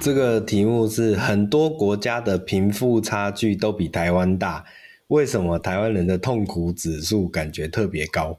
[0.00, 4.64] 这个题目是很多国家的贫富差距都比台湾大，
[5.08, 8.38] 为什么台湾人的痛苦指数感觉特别高？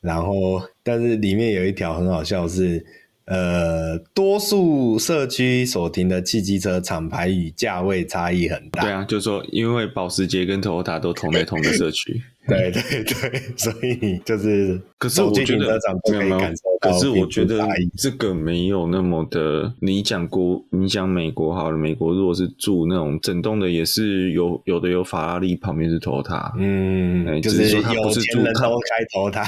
[0.00, 2.84] 然后，但是里面有一条很好笑是。
[3.30, 8.80] 呃，多数社区所停的汽机车厂牌与价位差异很大。
[8.80, 12.22] 对啊，就是说，因为保时捷跟 Toyota 都同在同个社区。
[12.48, 16.38] 对对对，所以就是，可是我觉得没有没有，
[16.80, 17.66] 可是我觉得
[17.96, 19.72] 这个没有那么的。
[19.80, 26.52] 你讲国，你讲美国好了，美国如果是住那种整栋的，也是有有的有法拉利，旁边是 Toyota。
[26.58, 29.46] 嗯，就是说他不是住，都开 Toyota。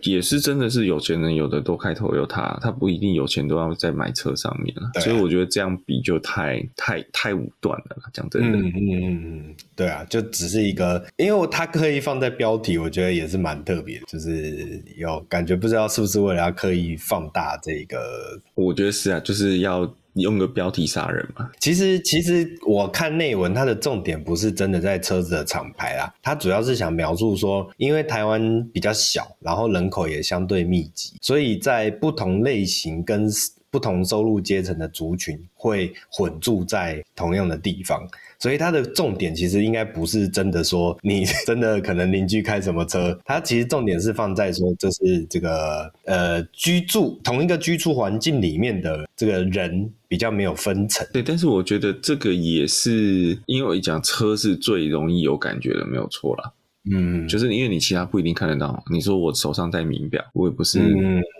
[0.02, 5.00] 也是真的是有钱人，有的都开 Toyota，他不一定有钱都要在买车上面了。
[5.00, 8.58] 所以我觉得这样比就太太太武断了，讲真的。
[8.58, 11.44] 嗯嗯嗯，对啊，就只是一个，因为。
[11.50, 18.40] 他刻意放在标题，我觉得也是蛮特别，就是有感觉，不知道是不是为了要刻意放大这个。
[18.54, 21.50] 我觉得是啊，就是要用个标题杀人嘛。
[21.58, 33.28] 其实，其实我看内文，它的重点不是真的在车子的厂牌啦，它主要是想描述说，因为台湾比较小，然后人口也相对密集，所以在不同类型跟
[33.68, 38.08] 不同收入阶层的族群会混住在同样的地方。
[38.44, 51.06] 所以它的重点其实应该不是真的说你 真的可能邻居开什么车，它其实重点是放在说就是这个呃居住同一个居住环境里面的这个人比较没有分层。
[51.10, 56.52] 对，但是我觉得这个也是因为我一讲车是最容易有感觉的，没有错啦。
[56.92, 58.84] 嗯，就是因为你其他不一定看得到。
[58.90, 60.82] 你说我手上戴名表，我也不是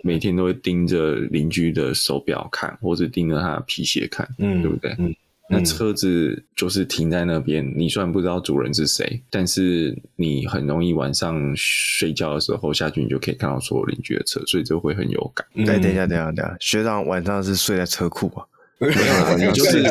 [0.01, 4.95] 每天都会盯着邻居的手表看，或者盯着他的皮鞋看，嗯，对不对？
[4.97, 5.13] 嗯。
[5.47, 15.45] 那车子就是停在那边，你虽然不知道主人是谁，但是你很容易晚上睡觉的时候下去，你就可以看到所有邻居的车，所以就会很有感。
[15.53, 18.43] 对、嗯，等一下，等一下，等一下，学长晚上是睡在车库啊？
[18.77, 19.81] 没有啦，你就是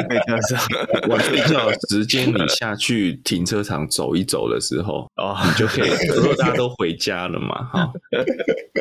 [1.09, 5.91] 晚 睡觉时间，你下去停车场走一走的时候，哦，你就可以。
[6.15, 7.93] 如果大家都回家了嘛，哈，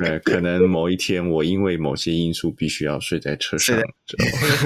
[0.04, 3.78] 呃，可能某一天我因为某些因素必须要睡在车上，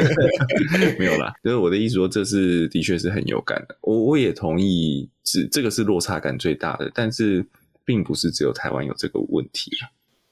[0.97, 1.31] 没有啦。
[1.43, 3.77] 就是我的意思说，这是的确是很有感的。
[3.81, 7.45] 我我也同意，是这个是落差感最大的，但是
[7.85, 9.85] 并不是只有台湾有这个问题啊。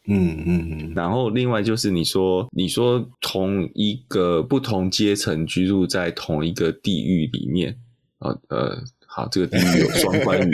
[0.08, 7.76] 嗯嗯嗯，然后另外就是你说，你说同一个不同阶层居住在同一个地域里面，
[8.20, 8.78] 啊呃，
[9.08, 10.54] 好，这个地域有双关语。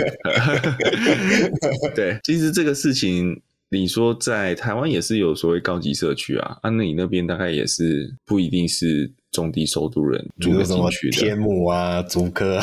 [1.96, 12.60] 对，其实这个事情，你说在台湾也是有所谓高级社区啊，啊，那你那边大概也是不一定是中低收入人住得进去的，天母啊，竹科，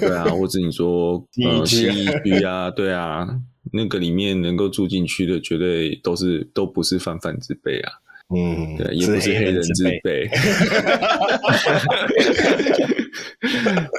[0.00, 3.26] 对啊，或者你说呃信义区啊，对啊。
[3.72, 7.92] 那个里面能够住进去的，绝对都是都不是泛泛之辈啊，
[8.34, 10.28] 嗯，对，也不是黑人之辈，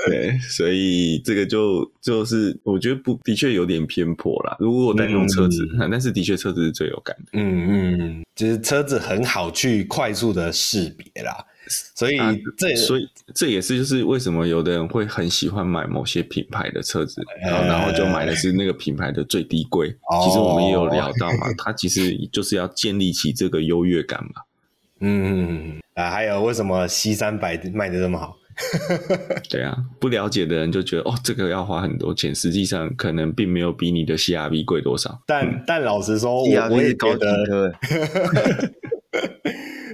[0.07, 4.55] 对，所以这个就就是我觉得不的确有点偏颇啦。
[4.59, 11.45] 如果我单用车子，嗯、但是的确车子是最有感的，嗯嗯，就是车子很好去快速的识别啦。
[11.67, 12.17] 所以
[12.57, 19.89] 这、啊、所以这也是就是为什么有的人会很喜欢买某些品牌的车子，然后然后就买的是那个品牌的最低贵。
[20.23, 24.41] 其实我们也有聊到嘛，它其实就是要建立起这个优越感嘛。
[24.99, 28.35] 嗯啊，还有为什么 C 三百卖的这么好？
[29.51, 35.21] 对啊，不了解的人就觉得哦，这个要花很多钱，实际上可能并没有比你的 CRV 贵多少。
[35.27, 37.73] 但、嗯、但老实说，我我也觉得。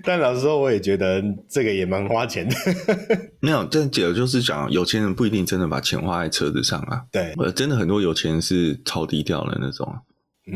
[0.06, 2.56] 但老实说，我也觉得这个也蛮花钱的。
[3.40, 7.06] 没有，但解的就是讲，有钱人不一定真的把钱花在车子上啊。
[7.12, 9.88] 对，呃，真的很多有钱人是超低调的那种，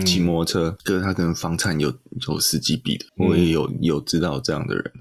[0.05, 1.93] 骑、嗯、摩托车，跟他跟房产有
[2.27, 3.05] 有十几比的。
[3.17, 4.91] 嗯、我也有有知道这样的人。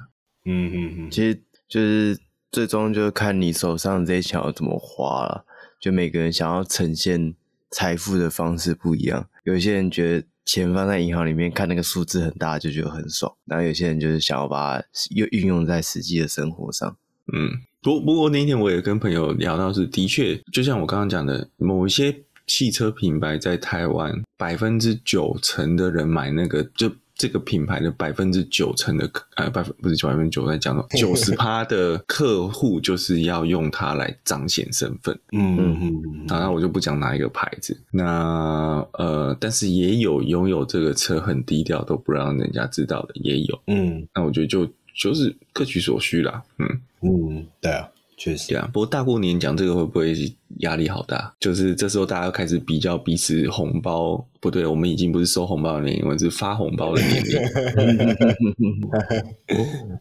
[0.45, 2.17] 嗯嗯嗯，其实就是
[2.53, 5.45] 最终就是看你手上这些钱要怎么花了。
[5.81, 7.35] 就每个人想要呈现
[7.71, 10.27] 财富的方式不一样，有些人觉得。
[10.47, 13.31] 钱放在银行里面，看那个数字很大就觉得很爽。
[13.45, 16.97] 然后有些人就是想要把它又运用在实际的生活上。
[17.35, 17.51] 嗯，
[17.83, 26.91] 不不过那天我也跟朋友聊到是，是的确，就像我刚刚讲的，某一些汽车品牌在台湾，百分之九成的人买那个就。
[27.17, 46.81] 这个品牌的百分之九成的呃，百分不是九百分之九在讲说 九十趴的客户就是要用它来彰显身份，嗯嗯嗯，当然我就不讲哪一个牌子，那呃，但是也有拥有这个车很低调都不让人家知道的也有，嗯，那我觉得就就是各取所需啦，嗯。
[47.03, 47.89] 嗯，对啊。
[48.17, 48.69] 确实，对啊。
[48.73, 50.15] 不过大过年讲这个会不会
[50.61, 51.35] 压力好大。
[51.39, 57.39] 就是这时候大家开始比较彼此红包，不对，我们已经不是收红包的年龄，我们是发红包的年龄。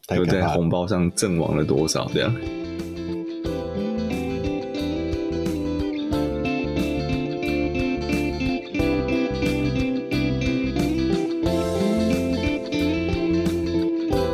[0.15, 2.33] 就在红包上阵亡了多少这样。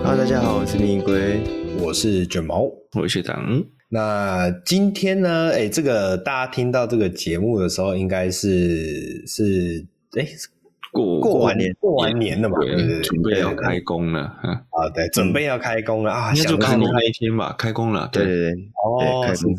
[0.03, 1.41] 大家好，我是蜜龟，
[1.91, 2.61] 我是卷毛，
[2.93, 3.61] 我是学长。
[3.89, 5.49] 那今天呢？
[5.49, 9.85] 哎、欸，这个大家听到这个节目的时候，应该是是
[10.17, 10.35] 哎、欸、
[10.93, 12.55] 过过完年过完年了嘛？
[12.61, 14.21] 对对对，准备要开工了。
[14.21, 16.31] 啊，对，准备要开工了啊！
[16.33, 18.09] 那就开工那一天吧，开工了。
[18.13, 18.51] 对对对，
[18.85, 19.53] 哦，开工。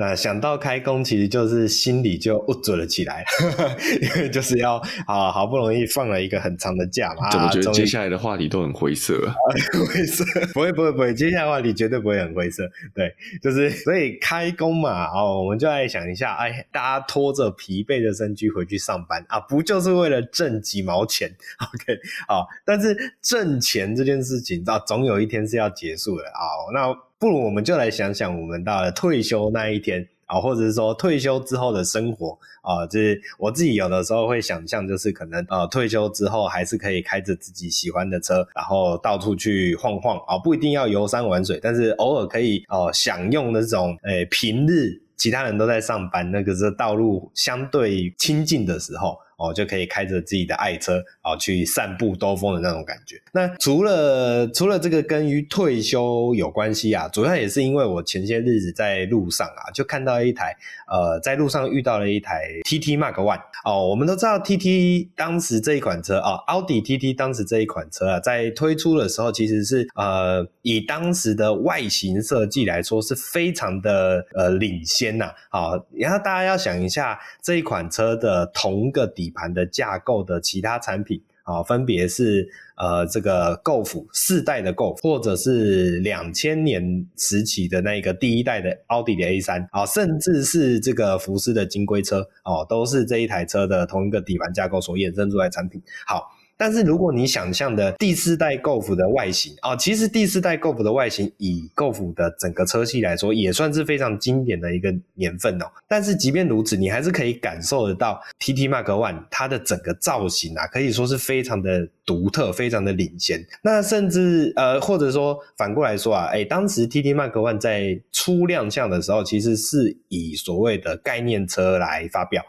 [0.00, 3.24] 那想到开工，其实就是心里就不准了起来，
[4.00, 4.76] 因为就是要
[5.08, 7.28] 啊，好不容易放了一个很长的假嘛。
[7.32, 9.34] 怎么觉得接下来的话题都很灰色啊？
[9.92, 10.24] 灰色？
[10.54, 12.62] 不会不会不会，接下来的话题绝对不会很灰色。
[12.94, 13.12] 对，
[13.42, 21.28] 就是所以开工嘛，哦，我们就来想一下，哎，大家拖着疲惫的身躯回去上班啊，不就是为了挣几毛钱
[21.58, 21.98] ？OK，
[22.28, 27.07] 好，但是挣钱这件事情，啊，总有一天是要结束的啊，那。
[27.18, 49.18] 不如我们就来想想，我们到了退休那一天啊，或者是说退休之后的生活啊，就是我自己有的时候会想象，就是可能呃退休之后还是可以开着自己喜欢的车，然后到处去晃晃啊，不一定要游山玩水，但是偶尔可以哦享用那种诶平日其他人都在上班，那个是道路相对清静的时候。
[49.38, 53.16] 哦，就可以开着自己的爱车啊，去散步兜风的那种感觉。
[53.32, 60.56] 那除了除了这个跟于退休有关系啊，主要也是因为我前些日子在路上啊，就看到一台
[60.88, 63.88] 呃，在路上遇到了一台 TT Mark One 哦。
[63.88, 75.30] 我们都知道 TT 当时这一款车啊，奥迪 TT 当时这一款车啊，在推出的时候，其实是呃，以当时的外形设计来说，是非常的呃领先呐。
[75.48, 79.27] 好，然后大家要想一下这一款车的同个底。
[79.28, 82.48] 底盘的架构的其他产品啊，分别是
[82.78, 95.82] 呃这个 Golf 四代的 Golf，或者是两千年时期的那个第一代的奥迪的 A3 啊，甚至是这个福斯的金龟车哦，都是这一台车的同一个底盘架构所衍生出来产品。
[96.06, 96.37] 好。
[96.58, 105.66] 但是如果你想象的第四代 Golf 的外形啊，其实第四代 Golf 的外形以 Golf 的整个车系来说，也算是非常经典的一个年份哦。
[105.86, 113.46] 但是即便如此，你还是可以感受得到 TT Mark One 它的整个造型啊，可以说是非常的独特，非常的领先。
[113.62, 122.44] 那甚至呃，或者说反过来说啊，哎，当时 TT Mark One 在初亮相的时候，其实是以所谓的概念车来发表。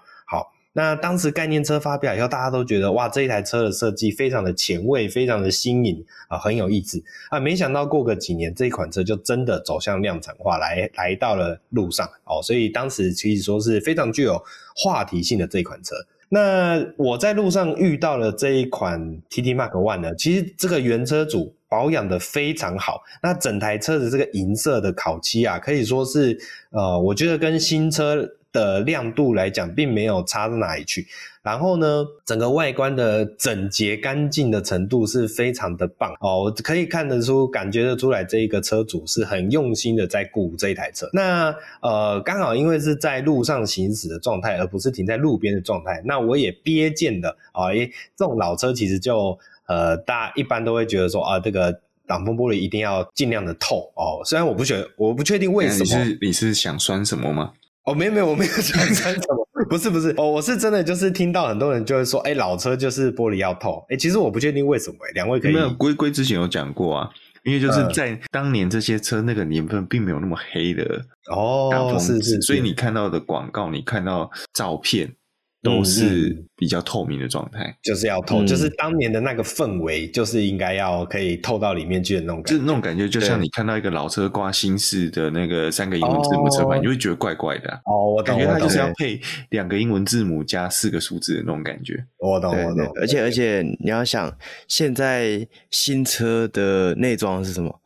[0.73, 7.39] 那当时概念车发表以后，大家都觉得哇，这一台车的设计非常的前卫，非常的新颖啊，很有意思啊。
[7.39, 12.39] 没想到过个几年，这一款车就真的走向量产化，来来到了路上哦。
[12.43, 14.39] 所以当时其实说是非常具有
[14.75, 15.95] 话题性的这一款车。
[16.29, 19.01] 那我在路上遇到了这一款
[19.31, 23.01] TT Mark One 呢，其实这个原车主保养的非常好。
[23.23, 26.39] 那整台车子这个银色的烤漆啊，可以说是
[26.69, 28.35] 呃，我觉得跟新车。
[28.51, 31.07] 的亮度来讲，并没有差到哪里去。
[31.41, 41.09] 然后呢，整个外观的整洁干净的程度是非常的棒哦，可以看得出、感觉得出来，这一个车主是很用心的在顾这一台车。
[41.13, 54.21] 那呃，刚好因为是在路上行驶的状态，而不是停在路边的状态，那我也瞥见的啊，诶，这种老车其实就呃，大家一般都会觉得说啊，这个挡风玻璃一定要尽量的透哦。
[54.25, 57.53] 虽然我不觉得，我不确定为什么，你是你是想酸什么吗？
[57.89, 65.53] 哦，没有没有，我没有想穿什么，不是不是，哦，我是真的就是听到很多人就会说，哎，老车就是玻璃要透，哎，其实我不确定为什么，哎，两位可以。
[65.53, 67.09] 没有，龟龟之前有讲过啊，
[67.43, 75.15] 因为就是在当年这些车那个年份并没有那么黑的哦，是是，所以你看到的广告，你看到照片。
[75.61, 87.79] 都是比较透明的状态，就是要透，嗯，就是当年的那个氛围，就是应该要可以透到里面去的那种感觉，就是那种感觉，就像你看到一个老车挂新式的那个三个英文字母车牌，哦，你就会觉得怪怪的，啊。
[87.85, 92.05] 哦，我懂，感觉它就是要配两个英文字母加四个数字的那种感觉。
[92.19, 92.85] 我懂，我懂。
[93.01, 94.33] 而且而且你要想，
[94.67, 97.81] 现在新车的内装是什么？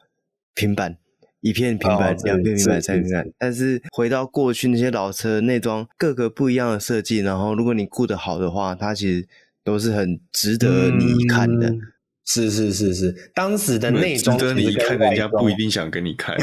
[0.54, 0.98] 平板。
[1.44, 3.28] 一片平板，两、哦、片平板，三片平板。
[3.38, 9.28] 但是回到过去那些老车内装，各个不一样的设计，然后如果你顾得好的话，它其实
[9.64, 11.70] 都是很值得你一看的。
[11.70, 11.82] 嗯、
[12.26, 16.36] 是是是是，当时的内装值得你一看，人家不一定想跟你看。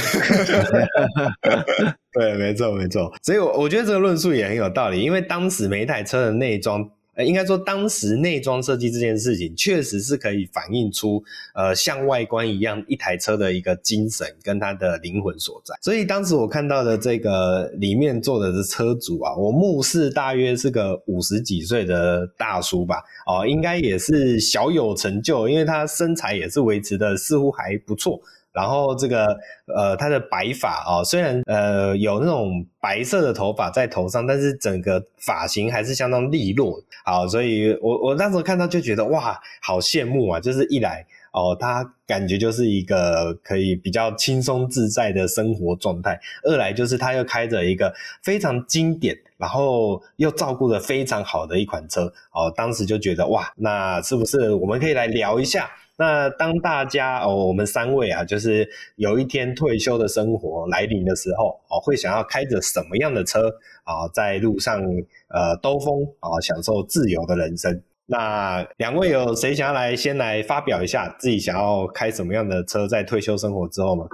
[2.12, 3.10] 对，没错没错。
[3.22, 6.90] 所以我，我我觉得这个论述也很有道理，因为当时每一台车的内装。
[7.14, 11.22] 呃，应该说当时内装设计这件事情，确实是可以反映出
[11.54, 15.74] 呃像外观一样一台车的一个精神跟它的灵魂所在。
[15.82, 28.20] 所以当时我看到的这个里面坐的是车主啊，我目视大约是个五十几岁的大叔吧，哦，应该也是小有成就，因为他身材也是维持的似乎还不错。
[28.52, 29.36] 然后这个
[29.74, 36.82] 呃，他的白发、哦，虽然呃有那种白色的头发在头上，但是整个发型还是相当利落。
[37.04, 40.40] 好，所以我我那时候看到就觉得哇，好羡慕啊！
[40.40, 52.12] 就是一来哦，他感觉就是一个可以比较轻松自在的生活状态；二来就是他又开着一个非常经典，然后又照顾得非常好的一款车。
[52.32, 55.70] 哦，当时就觉得哇，那是不是我们可以来聊一下？
[56.00, 58.66] 那当大家哦，我们三位啊，就是
[58.96, 63.50] 有一天退休的生活来临的时候，哦，会想要开着什么样的车
[63.84, 64.80] 啊，在路上
[65.28, 67.82] 呃兜风啊，享受自由的人生。
[68.06, 74.06] 那两位有谁想要来先来发表一下自己想要开什么样的车，在退休生活之后吗？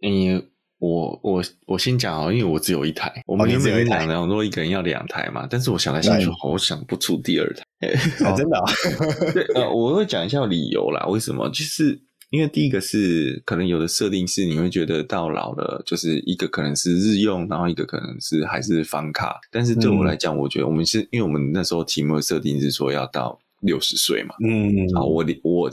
[0.00, 0.42] 嗯。
[0.78, 3.10] 我我我先讲哦，因为我只有一台。
[3.26, 7.64] 我们原本讲的，我说一个人要两台嘛，但是我想来想去，好想不出第二台。
[8.24, 8.64] 哦、真的、哦？
[9.32, 11.06] 对，呃，我会讲一下理由啦。
[11.06, 11.48] 为什么？
[11.50, 19.38] 就是因为第一个是可能有的设定是你会觉得到老了，就是一个可能是日用，然后一个可能是还是房卡。
[19.50, 23.38] 但是对我来讲，我觉得我们是因为我们那时候题目的设定是说要到。
[23.60, 25.68] 六十岁嘛，嗯，好，我离我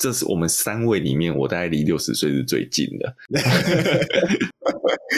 [0.00, 3.14] 这是我们三位里面，我大概离六十岁是最近的。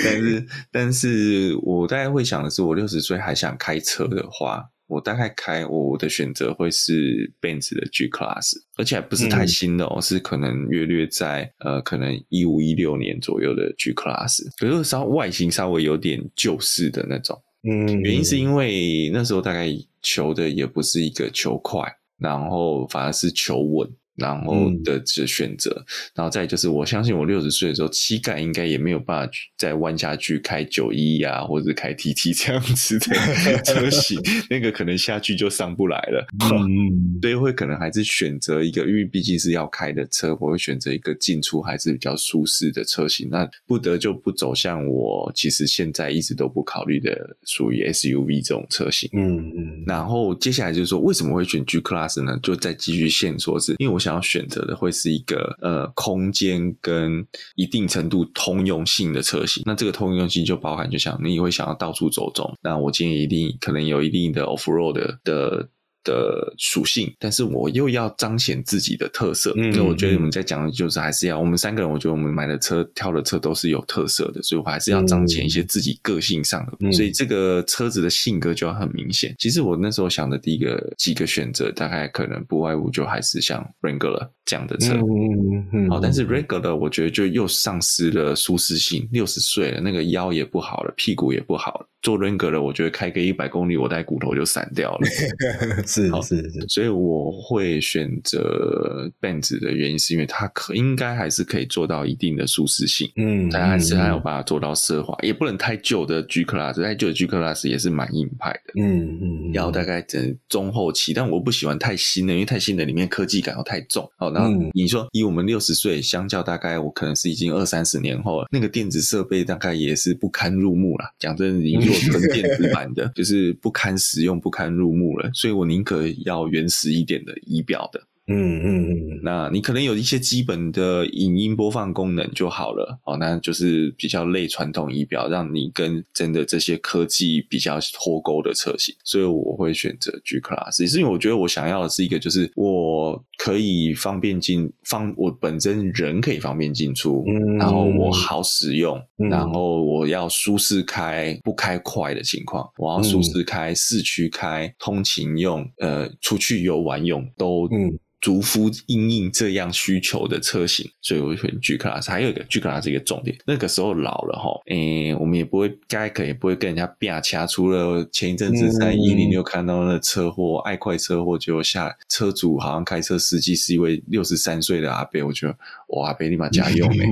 [0.05, 17.41] 但是，但是我大概会想的是，我六十岁还想开车的话，我大概开我的选择会是 Benz 的 G Class，而且还不是太新的哦，嗯、是可能约略在呃，可能一五一六年左右的 G Class，可是稍外形稍微有点旧式的那种。
[17.63, 19.69] 嗯，原因是因为那时候大概
[20.03, 21.89] 求的也不是一个求快。
[22.19, 23.89] 然后反而是求稳。
[24.19, 34.21] 然后的这选择，嗯、然后再就是，我相信我六十岁的时候，膝盖应该也没有办法再弯下去开九一啊，或者开 TT 这样子的 车型，
[34.51, 36.27] 那个可能下去就上不来了。
[36.41, 43.29] 嗯，所以会可能还是选择一个，因为毕竟是要开的车，我会选择一个进出还是比较舒适的车型。
[43.31, 49.09] 那不得就不走向我其实现在一直都不考虑的属于 SUV 这种车型。
[49.13, 49.85] 嗯嗯。
[49.87, 52.37] 然后接下来就是说，为什么会选 G Class 呢？
[52.43, 54.08] 就再继续线索是，因为我想。
[54.09, 65.69] 想要选择的会是一个呃空间跟一定程度通用性的车型，那这个通用性就包含，就像你会想要到处走走，那我建议一定可能有一定的 off road 的。
[66.05, 69.53] 的的属性，但是我又要彰显自己的特色。
[69.57, 76.73] 嗯，那我觉得我们在讲的就是还是要我们三个人，我觉得我们买的车、挑的车都是有特色的，所以我还是要彰显一些自己个性上的。
[76.81, 79.35] 嗯、所以这个车子的性格就要很明显。
[79.39, 84.95] 其实我那时候想的第一个几个选择，大概可能不外乎就还是像 Wrangler 这样的车。
[84.95, 85.91] 嗯嗯嗯。
[85.91, 89.09] 好，但是 Wrangler 我觉得就又丧失了舒适性。
[89.13, 91.89] 六十岁了，那个腰也不好了，屁股也不好了。
[92.01, 95.07] 做 Wrangler 我觉得开个一百公里，我带骨头就散掉了。
[95.87, 114.09] 是是是，所以我会选择 Benz 的原因是因为它可应该还是可以做到一定的舒适性，嗯，但还是还有办法做到奢华，也不能太旧的 G Class，太旧的 G Class 也是蛮硬派的，嗯嗯，然后大概整中后期，但我不喜欢太新的，因为太新的里面科技感又太重。
[114.17, 121.05] 好，然后你说以我们六十岁相较，大概我可能是已经二三十年后了，那个电子设备大概也是不堪入目了。
[121.19, 125.99] 讲真的， 做成电子版的， 就是不堪使用、不堪入目了，所以我宁可。
[126.25, 128.01] 要原始一点的仪表的。
[128.29, 157.99] 嗯嗯嗯，那你可能有一些基本的影音播放功能就好了哦，那就是比较类传统仪表，让你跟真的这些科技比较脱钩的车型，所以我会选择 G Class，也是因为我觉得我想要的是一个，就是我可以方便进方，我本身人可以方便进出，嗯，然后我好使用，嗯，然后我要舒适开，不开快的情况，我要舒适开，市区开，通勤用，呃，出去游玩用都，嗯。
[158.21, 162.09] 足夫因应这样需求的车型，所以我会选 G Class。
[162.09, 167.47] 还有一个 G Class 一个重点，那个时候老了哈，诶、欸，我们也不会，该可也不会跟人家啪掐。
[167.47, 175.57] 除了前一阵子在一零六看到那车祸，爱快车祸，结果下车主好像开车司机是一位六十三岁的阿伯，我觉得
[175.89, 177.07] 哇，阿伯立马加油没？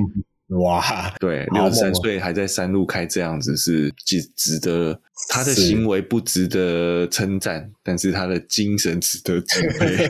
[0.59, 4.99] 哇，对，六十三岁还在山路开这样子是值值得，
[5.29, 10.07] 他的行为不值得称赞，但是他的精神值得敬佩。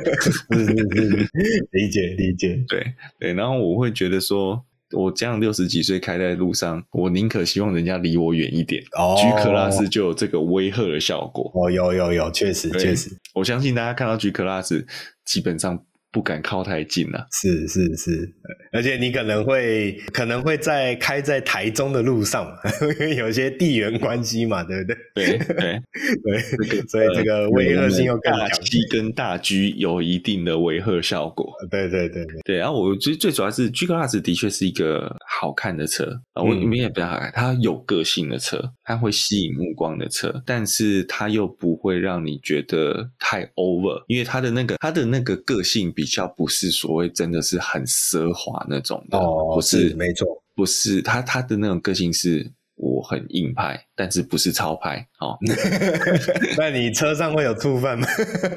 [1.72, 4.64] 理解理解，对对，然后我会觉得说。
[4.94, 8.82] 我这样六十几岁开在路上，我宁可希望人家离我远一点。
[8.98, 11.52] 哦，G Class 就有这个威吓的效果。
[11.54, 13.12] 哦，有有有，确实确实。
[13.34, 14.86] 我相信大家看到 G Class
[15.26, 15.84] 基本上。
[16.18, 18.34] 不敢靠太近了，是是是，
[18.72, 22.52] 而且你可能会可能会在开在台中的路上，
[23.00, 24.98] 因 为有些地缘关系嘛，对不对？
[25.14, 25.46] 对对
[26.26, 28.40] 对，所以这个威吓性又更强。
[28.40, 32.58] 大 G 跟大 G 有一定的威吓效果，对对对对。
[32.58, 45.94] 然后我觉得最主要是 G Class 的确是一个好看的车啊，我你们也比较好看，它有个性的车，它会吸引目光的车，但是它又不会让你觉得太 over，因为它的那个它的那个个性。
[45.98, 55.38] 比较不是所谓真的是很奢华那种的哦，不是，是没错，不是他他的那种个性是我很硬派，但是不是超派哦。
[56.58, 58.08] 那你车上会有醋饭吗？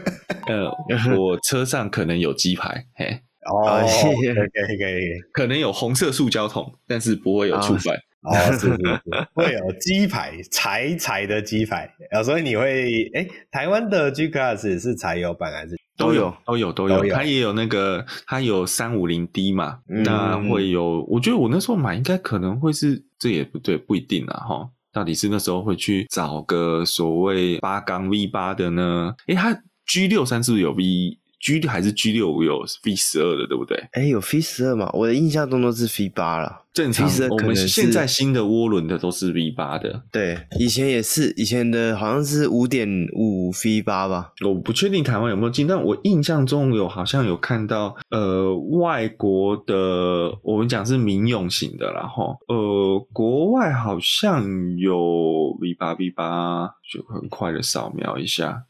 [0.49, 0.71] 呃，
[1.17, 7.97] 我车上可能有鸡排，嘿，哦，可以可以可以，可能有红色塑胶桶，但是不会有醋饭。
[8.23, 9.01] 哦，是是是，
[9.33, 15.77] 会有鸡排，柴柴的鸡排，啊，所以你会，哎，台湾的 G Class 是柴油版还是？
[15.97, 21.05] 都有都有都有，它也有那个，它有三五零 D 嘛，嗯、那会有。
[21.09, 24.71] 我觉得我那时候买应该可能会是，这也不对，不一定啊哈。
[24.93, 29.15] 到底是那时候会去找个所谓八缸 V 八的呢？
[29.27, 31.20] 诶，它 G 六三是不是有 V？G
[31.59, 33.77] 六还是 G 六五有 V 十二的，对不对？
[33.93, 34.91] 哎，有 V 十二嘛？
[34.93, 36.65] 我的印象中都是 V 八了。
[36.73, 40.05] 正常，我们现在新的涡轮的都是 V 八的。
[40.13, 44.33] 对，以前也是，以前的好像是五点五 V 八吧。
[44.47, 54.45] 我不确定台湾有没有进，但我印象中有好像有看到，呃，外国的我们讲是民用型的啦，齁，呃，国外好像
[54.79, 58.67] 有 V 八 V 八，就很快的扫描一下。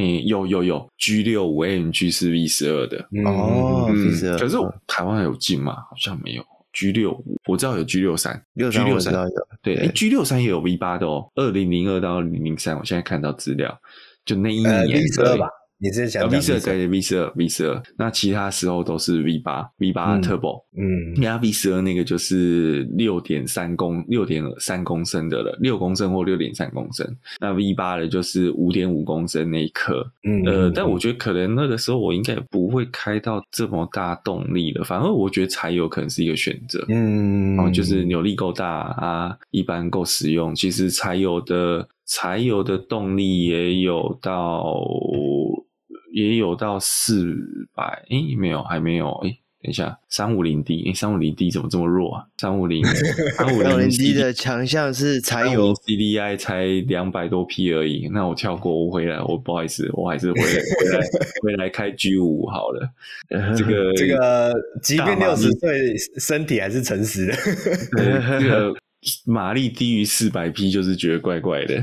[0.00, 4.38] 嗯，有有有，G 六五 AMG 是 V 十二的哦，V 十二。
[4.38, 5.74] 可是台湾有进吗？
[5.74, 6.44] 好像没有。
[6.72, 9.28] G 六五我知道有 G 六三，G 六三有。
[9.60, 13.76] 对，哎，G 六三也有 V 八的哦，二零零二到二零零三，我现在看到资料，
[14.24, 14.86] 就那一年。
[14.86, 15.48] V 十二吧。
[15.82, 27.06] 你是想 V 十二对 V 十二 V 十二，那其他时候都是 V 八 V 八 Turbo，嗯，那 V 十二那个就是六点三公六点三公升的了，六公升或六点三公升。
[27.40, 40.54] 那 V 八的就是五点五公升那一颗，嗯，呃，但我觉得可能那个时候我应该不会开到这么大动力了，反而我觉得柴油可能是一个选择，嗯，然后就是扭力够大啊，一般够实用。
[40.54, 44.76] 其实柴油的柴油的动力也有到。
[46.12, 47.34] 也有到四
[47.74, 49.30] 百，诶，没有，还没有，诶，
[49.62, 52.24] 等一下，三五零 D，诶，三五零 D 怎么这么弱啊？
[52.38, 52.82] 三五零，
[53.36, 58.08] 三五零 D 的强项是柴油，CDI 才两百多匹而已。
[58.12, 61.06] 那我跳过，我回来，我不好意思，我还是回来，回来，
[61.42, 62.88] 回来开 G 五好了。
[63.56, 67.34] 这个这个，即便六十岁，身体还是诚实的。
[68.40, 68.74] 这个。
[69.24, 71.82] 马力低于四百匹，就是觉得怪怪的。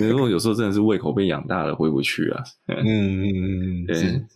[0.00, 2.42] 如果有时候真的是胃口被养大了，回不去啊。
[2.66, 4.26] 嗯嗯嗯，对，是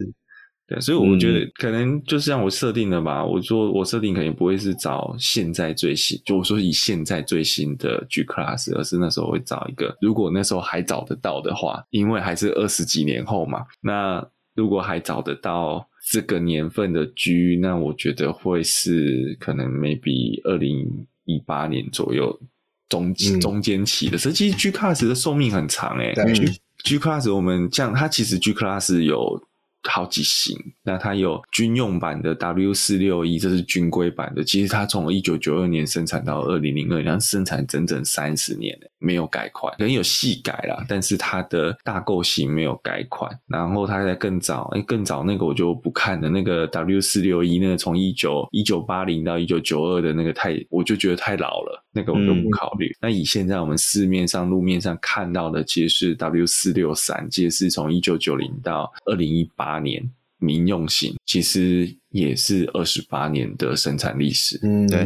[0.68, 3.24] 对，所以我觉得可能就是像我设定的吧。
[3.26, 13.64] 我说我设定肯定不会是找现在最新，就我说以现在最新的 G Class，而是那时候会找一个，如果那时候还找得到的话，因为还是二十几年后嘛。
[13.80, 21.08] 那如果还找得到这个年份的 G，那我觉得会是可能 maybe 二零。
[21.24, 22.40] 一八年左右
[22.88, 26.32] 中中间期的，所以其实 G Class 的寿命很长诶、欸。
[26.32, 29.42] G G Class 我们这样，它其实 G Class 有。
[29.88, 34.44] 好几型，那它有军用版的 W 四六一，这是军规版的。
[34.44, 43.36] 其实它从一九九二年生产到二零零二年，生产整整三十年，没有改款，可能有细改啦，但是它的大构型没有改款。
[43.48, 46.28] 然后它在更早，哎，更早那个我就不看了。
[46.28, 52.86] 那个 W 四六一，那个从一九一九八零到一九九二的那个太，我就觉得太老了，那个我就不考虑。
[52.86, 59.71] 嗯、那以现在我们市面上路面上看到的，其实是 W 四六三，其实是从一九九零到二零一八。
[59.72, 60.02] 八年
[60.38, 64.98] 民用型其实也是二十八年的生产历史，嗯，对。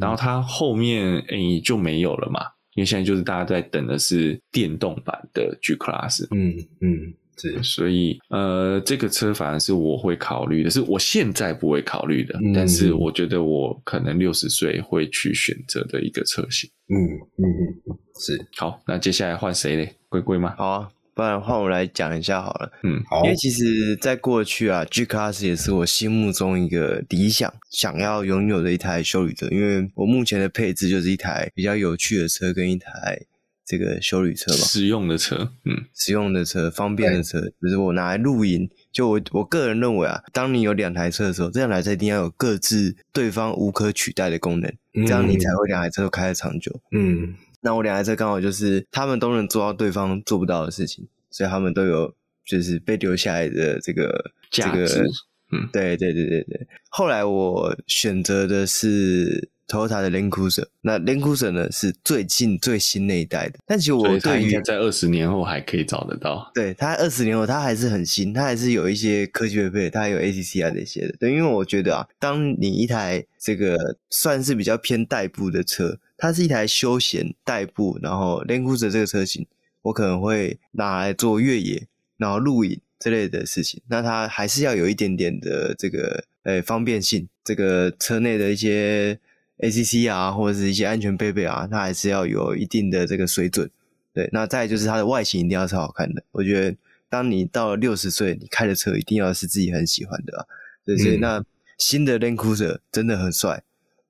[0.00, 2.40] 然后它后面诶就没有了嘛，
[2.74, 7.62] 因为现在就是大家在等的是电动版的 G Class，嗯嗯，是。
[7.62, 16.68] 所以呃，这个车反而是我会考虑的，是我现在不会考虑的，嗯、但是我觉得我可能六十岁会去选择的一个车型。
[16.88, 16.96] 嗯
[17.36, 17.44] 嗯
[17.86, 18.48] 嗯，是。
[18.56, 19.94] 好，那接下来换谁嘞？
[20.08, 20.54] 龟龟吗？
[20.56, 20.88] 好啊。
[21.18, 33.20] 不然换我来讲一下好了，嗯，好，因为其实，在过去啊，G Class 也是我心目中一个理想，想要拥有的一台修旅车，因为我目前的配置就是一台比较有趣的车跟一台
[33.66, 38.70] 这个修旅车吧，实用的车，嗯，实用的车，方便的车，就是我拿来露营。
[38.92, 47.34] 就我我个人认为啊，当你有两台车的时候，这两台车一定要有各自对方无可取代的功能，嗯、这样你才会两台车都开得长久，嗯。
[47.60, 54.86] 那我两台车刚好就是他们都能做到对方做不到的事情，所以他们都有就是被留下来的这个价值。
[54.86, 55.04] 这个、
[55.50, 56.66] 嗯，对对对对对。
[56.88, 63.58] 后来我选择的是 Toyota 的 Land Cruiser，那 Land Cruiser 呢是最近最新那一代的。
[63.66, 66.50] 但其实我对于在二十年后还可以找得到。
[66.54, 71.14] 对，它二十年后它还是很新，它还是有一些科技配备，它还有 ACC 啊这些的。
[71.20, 73.76] 对，因为我觉得啊，当你一台这个
[74.08, 79.46] 算是比较偏代步的车，它是一台休闲代步，然后 Land Cruiser 这个车型，
[79.82, 83.82] 我可能会拿来做越野，然后露营之类的事情。
[83.88, 89.18] 那它还是要有一点点的这个呃方便性，这个车内的一些。
[89.58, 93.70] ACC 啊，或者是一些安全配备啊，它还是要有一定的这个水准。
[94.14, 96.22] 对，那再就是它的外形一定要是好看的。
[96.32, 96.76] 我觉得，
[97.08, 100.46] 当你到了六十岁，你开的车一定要是自己很喜欢的啊。
[100.84, 101.44] 对，所以那
[101.76, 103.62] 新的 Land Cruiser 真的很帅。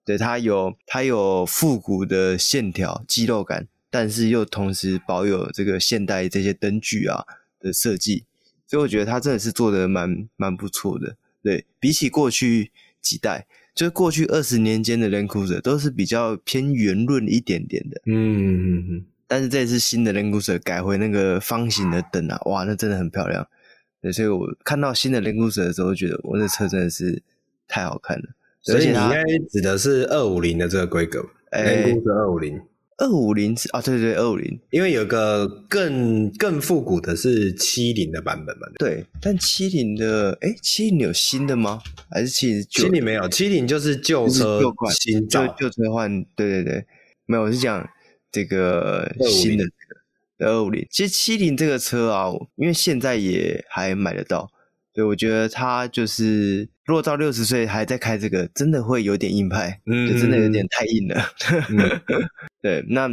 [0.04, 7.24] 对，它有它有复古的线条、肌肉感，但是又同时保有这个现代这些灯具啊
[7.60, 8.24] 的设计。
[8.66, 11.16] 所以我觉得它真的是做的蛮蛮不错的。
[11.42, 13.46] 对，比起过去几代。
[13.78, 23.46] 就过去二十年间的 Land Cruiser 都是比较偏圆润一点点的，嗯嗯嗯，但是这次新的 Land Cruiser 改回那个方形的灯啊，哇，那真的很漂亮。
[24.02, 27.22] 对，所以我看到新的 Land Cruiser 的时候，觉得我这车真的是
[27.68, 28.24] 太好看了。
[28.62, 31.20] 所以你应该指的是二五零的这个规格
[31.52, 32.60] ，Land Cruiser 二五零。
[32.98, 38.66] 二五零是啊，对对对，二五零，因为有个更更复古的是七零的版本嘛。
[38.76, 41.80] 对，但七零的，哎，七零有新的吗？
[42.10, 43.28] 还是七零七零没有？
[43.28, 46.24] 七零就是旧车新造，旧车换。
[46.34, 46.86] 对对对，
[47.26, 47.88] 没有，我是讲
[48.32, 50.84] 这个新的这个二五零。
[50.90, 54.50] 其实七零这个车啊，因为现在也还买得到。
[54.98, 61.22] 对，我觉得他就是，如果到六十岁还在开这个，真的会有点硬派，嗯，就真的有点太硬了。
[61.70, 62.00] 嗯、
[62.60, 63.08] 对，那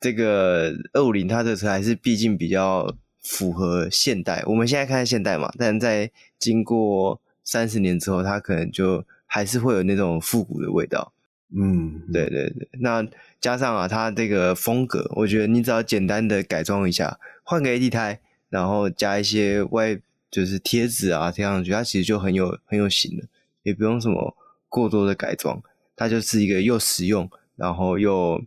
[0.00, 4.42] 这个二五零，它的车还是毕竟比较符合现代。
[4.46, 11.12] 我们现在看现代嘛，但在经过三十年之后，它可能就还是会有那种复古的味道。
[11.54, 12.66] 嗯，对对对。
[12.80, 13.06] 那
[13.42, 20.00] 加上啊，它这个风格，我觉得你只要简单的改装一下，换个 AT 胎，然后加一些外。
[20.30, 23.24] 就是贴纸啊，贴上去，它其实就很有很有型了，
[23.62, 24.36] 也不用什么
[24.68, 25.62] 过多的改装，
[25.94, 28.42] 它就是一个又实用，然后又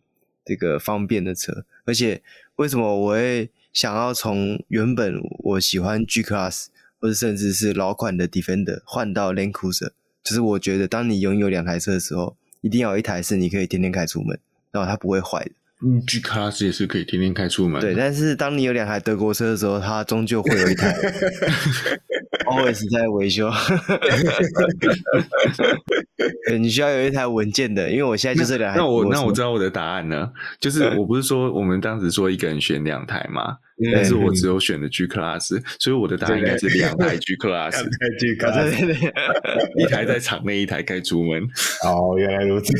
[0.45, 1.65] 这个方便的车。
[1.85, 2.21] 而且
[2.57, 6.67] 为什么我会想要从原本我喜欢 G Class
[6.99, 9.91] 或者甚至是老款的 Defender 换到 Land Cruiser，
[10.23, 14.37] 就是我觉得当你拥有两台车的时候，一定要有一台是你可以天天开出门，
[14.71, 15.51] 然后它不会坏的。
[15.81, 17.79] 嗯，G Class 也是可以天天开出门。
[17.79, 20.93] 对，但是当你有两台德国车的时候，它终究会有一台
[22.45, 23.49] always 在维修。
[26.47, 28.77] 对，你需要有一台稳健的，因为我现在就是两台。
[28.79, 33.57] 那我那我知道我的答案呢，就是我不是说我们当时说一个人选两台嘛？
[33.93, 37.71] 但是我只有选的 G Class，所以我的答案应该是两台 G Class。
[37.71, 39.13] 两台 G Class，
[39.79, 41.41] 一台在场内，一台开出门。
[41.85, 42.73] 哦，原来如此。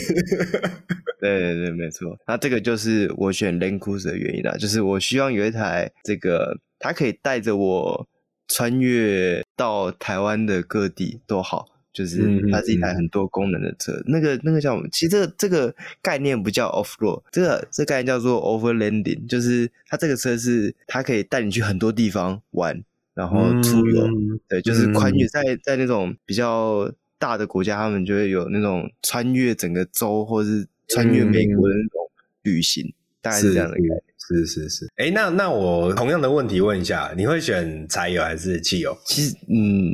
[1.22, 2.17] 对对对，没错。
[2.28, 8.06] 那这个就是我选 Land Cruiser 的原因啦，就是我希望有一台这个，它可以带着我
[8.50, 11.67] 穿越到台湾的各地都好。
[11.91, 14.88] 就是它是一台很多功能的车，嗯嗯、那个那个叫什么？
[14.91, 22.82] 其实这个这个概念不叫 off road，这个这个概念叫做 overlanding，就是它这个车是它可以带你去很多地方玩，
[23.15, 32.10] 然后出游，嗯、对，就是宽越在在那种比较大的国家，他们就会有那种穿越整个州或是穿越美国的那种
[32.43, 34.04] 旅行，嗯、大概是这样的概念。
[34.30, 38.98] 是是是，哎，那那我同样的问题问一下，你会选柴油还是汽油？
[39.06, 39.94] 其实，嗯。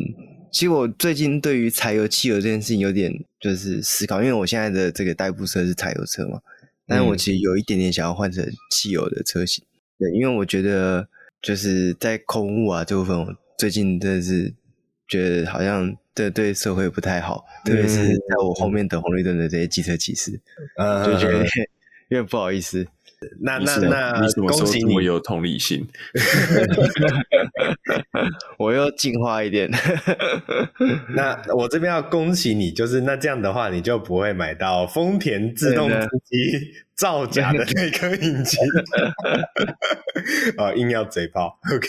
[0.52, 6.40] 其实我最近对于柴油、汽油这件事情有点就是思考，因为我现在的这个代步车是柴油车嘛，
[6.88, 9.66] 但是我其实有一点点想要换成汽油的车型。
[10.00, 11.06] 对，因为我觉得
[11.42, 14.54] 就是在空污啊这部分，我最近真的是
[15.10, 20.32] 觉得好像这对社会不太好，特别是在我后面等红绿灯的这些机车骑士，
[21.06, 21.40] 就觉得
[22.08, 22.88] 有点不好意思。
[23.42, 25.88] 那那那，你什么时候这么有同理心？
[28.58, 29.70] 我又进化一点。
[31.16, 38.60] 那我这边要恭喜你，就是那这样的话，你就不会买到丰田自动织机造假的那颗引擎。
[40.58, 41.60] 啊， 硬要嘴炮。
[41.76, 41.88] OK，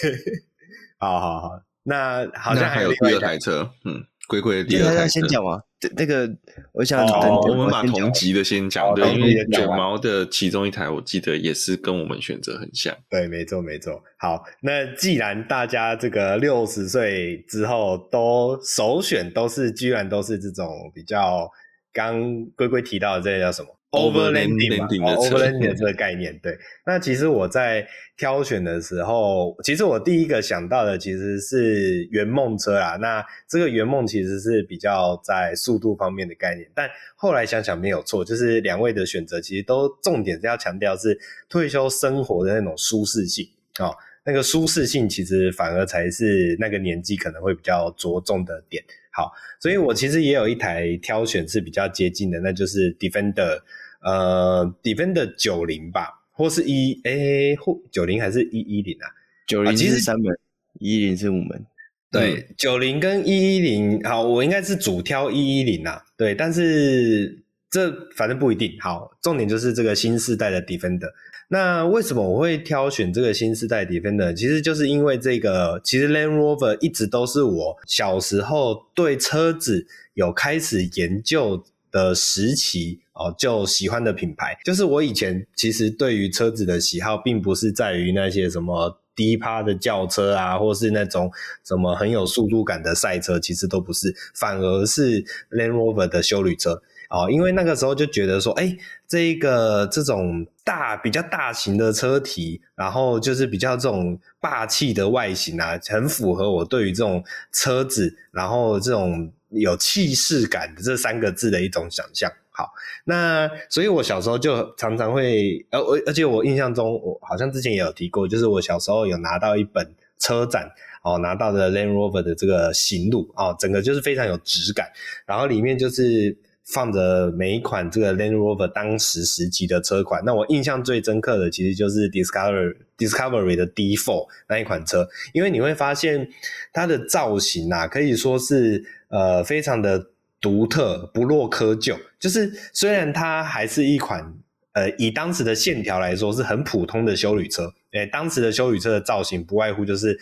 [0.99, 1.63] 好好好。
[1.89, 4.05] 那好像还有第二台车，嗯。
[4.27, 5.61] 龟龟的第二台先讲嘛，
[5.97, 6.29] 那个
[6.73, 14.03] 我想等我们把同级的先讲，对，因为卷毛的其中一台我记得也是跟我们选择很像，对，没错没错。
[14.19, 21.49] 好，那既然大家这个六十岁之后都首选都是，居然都是这种比较
[21.97, 26.59] 刚龟龟提到的这个叫什么？Overlanding 嘛，Overlanding 这个概念，对。
[26.85, 32.99] 那其实我在挑选的时候，其实我第一个想到的其实是圆梦车啦。
[33.01, 43.97] 那这个圆梦其实是比较在速度方面的概念，但后来想想没有错，就是两位的选择其实都重点是要强调是退休生活的那种舒适性哦。
[44.27, 48.85] 那个舒适性其实反而才是那个年纪可能会比较着重的点。
[49.17, 53.63] 好，所以我其实也有一台挑选是比较接近的，那就是 Defender，
[54.03, 59.09] 呃，Defender 九零吧，或是一诶或九零还是一一零啊？
[59.47, 60.39] 九零其实是三门，
[60.81, 61.65] 一一零是五门。
[62.11, 66.05] 对，九零跟一一零，好，我应该是主挑一一零啊。
[66.19, 68.77] 对，但是这反正不一定。
[68.81, 71.11] 好，重点就是这个新世代的 Defender。
[71.49, 74.33] 那为什么我会挑选这个新世代 Defender？
[74.33, 84.59] 其实就是因为这个，其实 Land Rover 一直都是我小时候对车子有开始研究的时期哦，就喜欢的品牌。
[84.65, 91.31] 就是我以前其实对于车子的喜好，并不是在于那些什么低趴的轿车啊，或是那种
[91.65, 96.83] 什么很有速度感的赛车，其实都不是，反而是 Land Rover 的休旅车。
[97.09, 112.29] 哦，因为那个时候就觉得说，哎，这个这种大比较大型的车体，然后就是比较这种霸气的外形啊，很符合我对于这种车子，然后这种有气势感的这三个字的一种想象。
[112.51, 112.73] 好，
[113.05, 120.69] 那所以我小时候就常常会，而而而且我印象中，我好像之前也有提过，就是我小时候有拿到一本车展
[121.05, 124.89] 哦，拿到的 Land Rover 的这个行路哦，整个就是非常有质感，
[125.25, 126.37] 然后里面就是。
[126.67, 136.29] 放着每一款这个 Land Rover 当时时期的车款，那我印象最深刻的其实就是 Discovery Discovery 的 D4 那一款车，因为你会发现
[136.73, 140.09] 它的造型啊，可以说是呃非常的
[140.41, 141.97] 独特，不落窠臼。
[142.19, 144.35] 就是虽然它还是一款
[144.73, 150.19] 呃以当时的线条来说是很普通的休旅车，诶，当时的休旅车的造型不外乎就是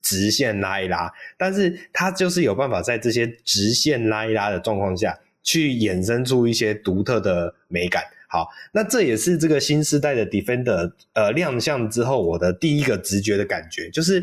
[0.00, 5.18] 直线拉一拉，但是它就是有办法在这些直线拉一拉的状况下。
[5.42, 8.02] 去衍生出一些独特的美感。
[8.28, 14.22] 好，那这也是这个新时代的 Defender 呃亮相之后，我的第一个直觉的感觉，就是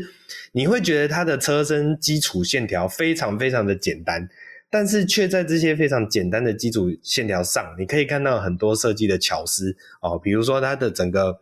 [0.52, 4.28] 你会觉得它的车身基础线条非常非常的简单，
[4.70, 11.40] 但是却在这些非常简单的基础线条上，你可以看到很多设计的巧思哦，比如说它的整个。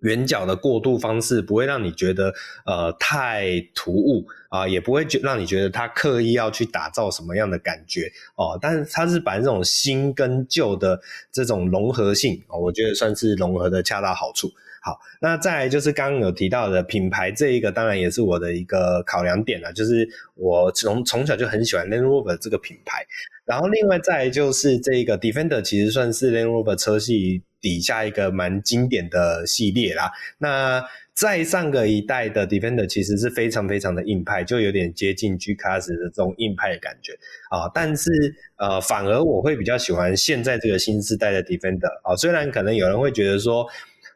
[0.00, 2.32] 圆角的过渡方式不会让你觉得
[2.64, 8.58] 呃太突兀啊，也不会觉让你觉得它刻意要去打造什么样的感觉哦。
[8.60, 11.00] 但是它是把这种新跟旧的
[11.32, 14.50] 这种融合性，哦，我觉得算是融合的恰到好处。
[14.80, 23.04] 好，那再来就是刚刚有提到的品牌这一个，当然也是我的一个考量点了，就是我从从小就很喜欢 Land Rover 这个品牌。
[23.44, 30.10] 然后另外再来就是这个 Defender，其实算是 Land Rover 车系底下一个蛮经典的系列啦。
[30.38, 37.12] 那在上个一代的 Defender 其实是非常非常的硬派，就有点接近 G Class 的这种硬派的感觉
[37.50, 37.68] 啊。
[37.74, 38.10] 但是
[38.56, 42.14] 呃，反而我会比较喜欢现在这个新世代的 Defender 啊。
[42.14, 43.66] 虽然可能有人会觉得说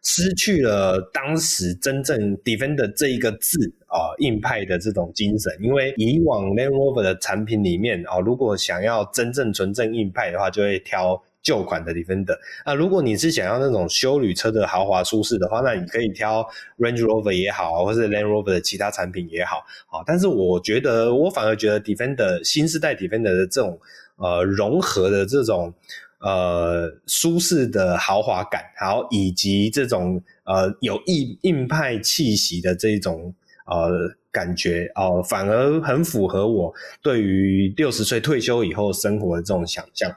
[0.05, 11.21] 失去了当时真正 Defender 这一个字啊，硬派的这种精神，因为以往 Land Rover 的产品里面啊，如果想要真正纯正硬派的话，就会挑。
[11.43, 20.05] 旧款的 Defender，那如果你是想要那种休旅车的豪华舒适的话，那你可以挑 Range Rover 也好，或是 Land Rover 的其他产品也好，好。
[20.07, 23.79] 但是我觉得，我反而觉得 Defender 新世代 Defender 的这种
[24.17, 25.75] 呃融合的这种
[26.21, 33.35] 呃舒适的豪华感，好，以及这种呃有硬硬派气息的这种
[33.67, 33.91] 呃
[34.31, 40.11] 感觉哦、反而很符合我对于六十岁退休以后生活的这种想象。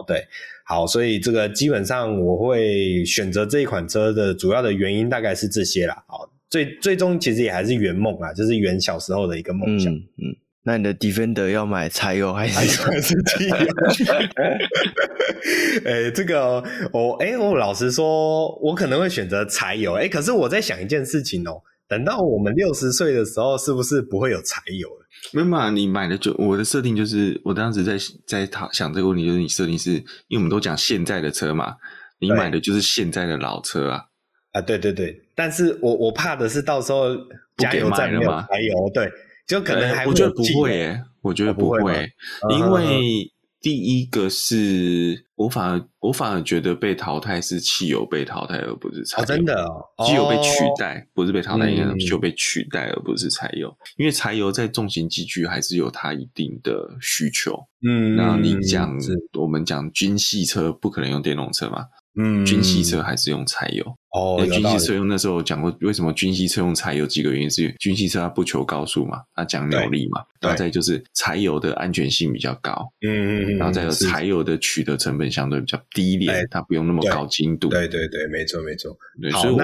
[0.00, 0.26] 哦，对，
[0.64, 6.02] 好，所以这个基本上我会选择这一款车的主要的原因大概是这些啦。
[6.08, 9.92] 好，最最终其实也还是圆梦啊，就是圆小时候的一个梦想。
[9.92, 13.56] 嗯，嗯，那你的 Defender 要买柴油还是还是汽油？
[15.84, 19.94] 哎，这个我哎，我老实说，我可能会选择柴油。
[19.94, 24.99] 哎，可是我在想一件事情哦，等到我们六十岁的时候，是不是不会有柴油了？
[25.32, 25.70] 没有嘛？
[25.70, 29.92] 你买的就我的设定就是，我当时在在他想这个问题，就是你设定是
[30.28, 31.76] 因为我们都讲现在的车嘛，
[32.18, 34.04] 你买的就是现在的老车啊。
[34.52, 37.16] 啊，对对对，但是我我怕的是到时候
[37.56, 39.08] 加油站没有柴油，对，
[39.46, 42.12] 就可能还会、欸、我觉得不会耶，我觉得不会，
[42.50, 49.22] 因为第一个是我反而我反而觉得被淘汰是汽油被淘汰，而不是柴油。
[49.22, 53.76] 哦、真的哦，汽油被取代，不是被淘汰，应该是汽油被取代，而不是柴油。
[53.98, 57.66] 因为柴油在重型机具还是有它一定的需求。
[57.86, 58.96] 嗯，那你讲
[59.38, 61.84] 我们讲军系车不可能用电动车嘛？
[62.16, 63.84] 嗯，军系车还是用柴油。
[64.12, 67.06] 哦，军系车用那时候讲过，为什么军系车用柴油？
[67.06, 77.68] 几个原因是军系车它不求高速嘛，它讲扭力嘛，对然后再就是柴油的安全性比较高，嗯嗯嗯，然后再有柴油的取得成本相对比较低廉哎，它不用那么高精度。
[77.68, 78.96] 对对对，没错没错。
[79.22, 79.60] 对，所以我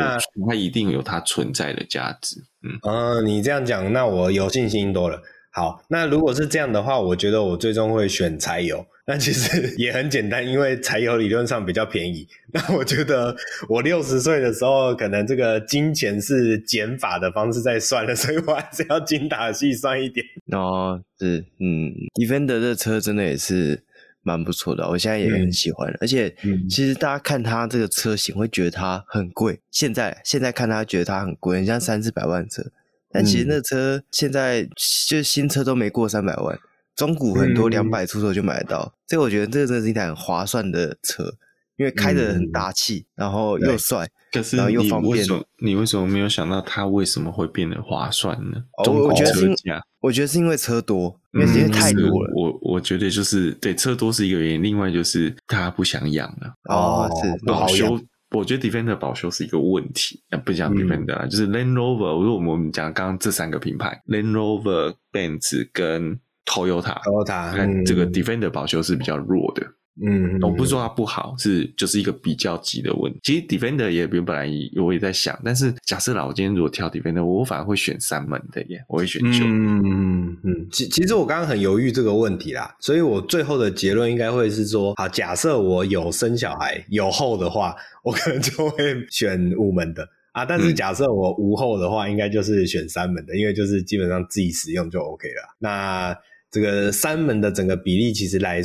[0.48, 2.36] 它一定有它存在的价值。
[2.62, 5.20] 嗯，嗯，你这样讲，那我有信心多了。
[5.56, 8.84] 好，那如果是这样的话，我觉得我最终会选柴油。
[9.06, 12.28] 那其实 也很简单，因为柴油理论上比较便宜。
[12.52, 13.34] 那我觉得
[13.66, 20.26] 我六十岁的时候，可能这个金钱是减法的方式在算的， 所以我还是要精打细算一点。
[20.52, 21.90] 哦，是，嗯
[22.20, 23.82] ，Defender 这车真的也是
[24.22, 25.90] 蛮不错的，我现在也很喜欢。
[26.02, 32.62] 而且，嗯其实大家看它这个车型会觉得它很贵，现在现在看它觉得它很贵，很像三四百万车。
[33.10, 34.64] 但其实那车现在
[35.08, 36.58] 就是新车都没过三百万。
[36.94, 41.34] 中古很多两百出头就买得到，所以我觉得这个真的是一台很划算的车，
[41.76, 45.22] 因为开得很大气，然后又帅，可是然后又方便
[45.58, 48.64] 你为什么没有想到它为什么会变得划算呢？
[48.78, 49.54] 我觉得是
[50.00, 52.32] 我觉得是因为车多，因为因为太多了。
[52.34, 56.54] 我我觉得就是对车多是一个原因，另外就是大家不想养了。
[56.70, 60.22] 哦，是不好养我觉得 Defender 保修是一个问题。
[60.30, 62.22] 啊，不讲 Defender 啦，就是 Land Rover。
[62.22, 69.66] 如果我们讲刚刚这三个品牌，Land Rover、Benz 跟 Toyota，Toyota，看这个嗯 Defender 保修是比较弱的。
[70.04, 73.18] 嗯，我不是说它不好，是就是一个比较级的问题。
[73.22, 74.46] 其实 Defender 也原本来
[74.82, 79.44] 我也在想，但是假设啦，我今天如果挑 Defender，我反而会选三门的耶，我会选九。
[79.44, 90.44] 嗯嗯嗯，其其实我刚刚很犹豫这个问题啦，所以我最后的结论应该会是说，好，假设我有生小孩有后的话，我可能就会选五门的啊。
[90.44, 95.56] 但是假设我无后的话，应该就是选三门的，因为就是基本上自己使用就 OK 了。
[95.58, 96.14] 那
[96.50, 98.62] 这个三门的整个比例其实来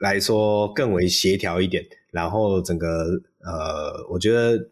[0.00, 4.68] 来说更为协调一点，然后整个呃，我觉得。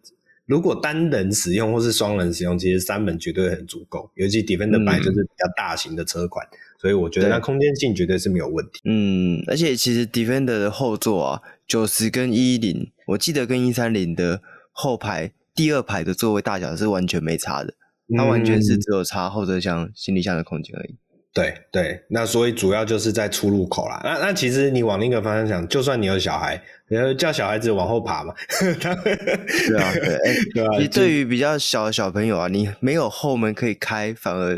[0.48, 4.10] 如果单人使用或是双人使用，其实三门绝对很足够。
[4.14, 8.80] 尤其 Defender 本来就是比较大型的车款，嗯、所以我觉得它空间性绝对是没有问题。
[8.84, 14.40] 嗯，而且其实 Defender 的后座啊，九十跟一一零，我记得跟一三零的
[14.72, 17.74] 后排第二排的座位大小是完全没差的，
[18.16, 20.96] 它完全是只有差后车厢行李箱的空间而已。
[21.34, 24.00] 对对，那所以主要就是在出入口啦。
[24.02, 28.34] 那那其实你往另一个方向想，就算你有小孩，然后叫小孩子往后爬嘛。
[28.58, 30.78] 对啊，对，哎、欸，对啊。
[30.80, 34.56] 你对于比较小的小朋友啊，你没有后门可以开，反而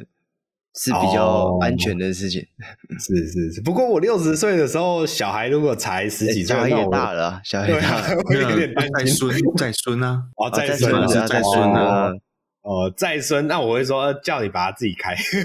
[0.75, 2.41] 是比较安全的事情。
[2.63, 2.65] 哦、
[2.99, 8.95] 是是是，不过我六十岁的时候，小孩如果才十几岁，小孩也大了、啊，小孩大了，我有点担心。
[8.97, 10.23] 再孙，再孙啊！
[10.39, 12.11] 哦，再孙啊，再孙啊！
[12.63, 15.15] 哦，再生，那我会说叫你把它自己开。
[15.17, 15.43] 对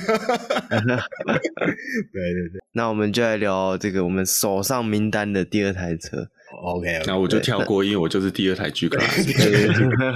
[2.11, 6.27] 对对，那我们就来聊这个我们手上名单的第二台车。
[6.61, 9.23] OK，那、我就跳过，因为我就是第二台 G Class，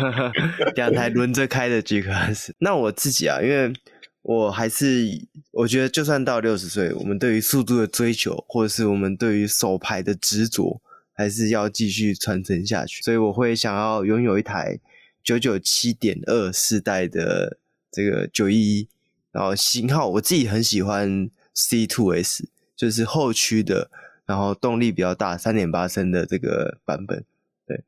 [0.76, 2.50] 两台轮着开的 G Class。
[2.60, 3.72] 那我自己啊，因为
[4.22, 5.08] 我还是
[5.52, 10.82] 我觉得，就算到六十岁，我们对于速度的追求，或者是我们对于手牌的执着，
[11.14, 13.02] 还是要继续传承下去。
[13.02, 14.78] 所以我会想要拥有一台。
[15.30, 17.60] 九九七点二世代的
[17.92, 18.88] 这个九一一，
[19.32, 23.92] 然后型号我自己很喜欢 C two S，就是后驱的，
[24.26, 27.24] 然后动力比较大，三点八升的这个版本。
[27.68, 27.84] 对，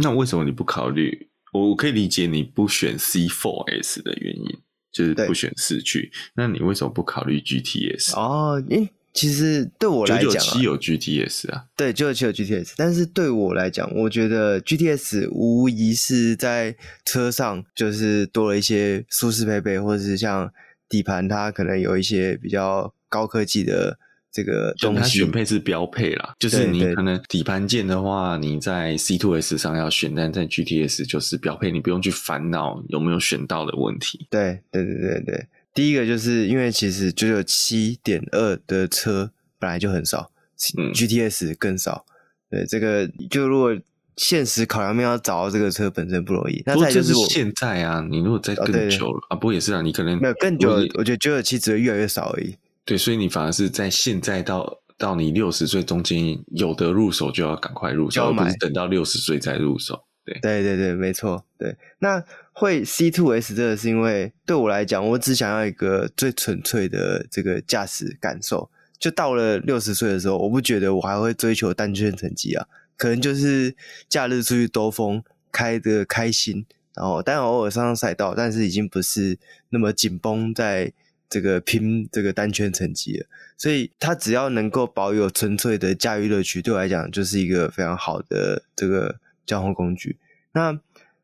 [0.00, 1.28] 那为什么你不考虑？
[1.52, 4.58] 我可以理解你不选 C four S 的原因，
[4.90, 6.10] 就是不选四驱。
[6.36, 8.18] 那你为什么不考虑 GTS？
[8.18, 20.48] 哦，因其实对我来讲、啊，九九七有 GTS 啊，对，九九七有 GTS，但是对我来讲，我觉得 GTS 无疑是在车上就是多了一些舒适配备，或者是像
[20.88, 23.98] 底盘，它可能有一些比较高科技的
[24.30, 25.18] 这个东西。
[25.18, 34.28] 选配是标配啦，就是你可能底盘件的话，你在 C2S 上要选，但在 GTS 就是标配，你不用去烦恼有没有选到的问题。
[34.30, 35.46] 对，对，对，对，对。
[35.78, 40.32] 第一个就是因为其实九九七点二的车本来就很少，
[40.76, 42.04] 嗯，GTS 更少。
[42.50, 43.78] 对，这个就如果
[44.16, 46.60] 现实考量面要找到这个车本身不容易。
[46.66, 52.56] 那再就是是现在啊，你如果再更久了、哦、啊，不过也是啊，你可能没有更久，我觉得九九七只会越来越少而已。
[52.84, 60.02] 对，所以你反而是在现在到到你六十岁中间有得入手就要赶快入手，而不是等到六十岁再入手。
[60.24, 61.44] 对，对对对，没错。
[61.56, 62.24] 对，那。
[62.58, 68.68] 会 C2S 这个是因为对我来讲，我只想要一个最纯粹的这个驾驶感受，
[68.98, 72.66] 就到了六十岁的时候，我不觉得我还会追求单圈成绩啊，
[72.96, 73.76] 可能就是
[74.08, 75.22] 假日出去兜风，
[75.52, 80.92] 开的开心，然后当然偶尔上上赛道，但是已经不是那么紧绷在
[81.30, 83.26] 这个拼这个单圈成绩了。
[83.56, 90.16] 所以他只要能够保有纯粹的驾驭乐趣，对我来讲就是一个非常好的这个交通工具。
[90.50, 90.76] 那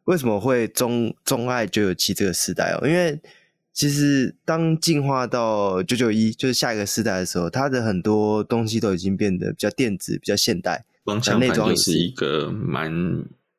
[0.04, 2.86] 为什么会钟钟爱九九七这个时代哦？
[2.86, 3.20] 因为
[3.72, 10.84] 其实，当进化到九九一，就是下一个世代的时候，它的很多东西都已经变得比较电子、比较现代。
[11.04, 12.90] 方向盘就是一个蛮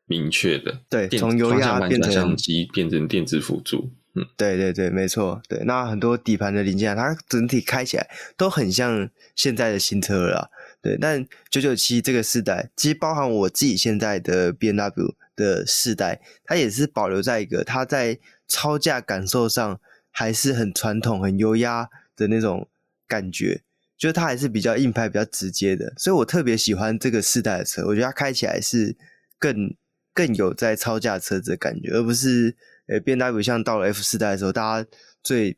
[0.08, 3.92] 明确的，对，从油压变成相机变成电子辅助。
[4.14, 5.42] 嗯，对对对，没错。
[5.50, 10.50] 对，那很多底盘的零件，它整体开起来都很像现在的新车了。
[10.82, 19.80] 对，但九九七这个世代，其实包含我自己现在的 BMW 的世代，它也是保留在一个它在超驾感受上。
[20.18, 22.70] 还是很传统、很优雅的那种
[23.06, 23.64] 感觉，
[23.98, 27.86] 就是它还是比较硬派、比较直接的，所以我特别喜欢这个世代的车。
[27.88, 28.96] 我觉得它开起来是
[29.38, 29.76] 更
[30.14, 32.56] 更有在超驾车子的感觉，而不是
[32.88, 34.90] 呃变代不像到了 F 四代的时候，大家
[35.22, 35.58] 最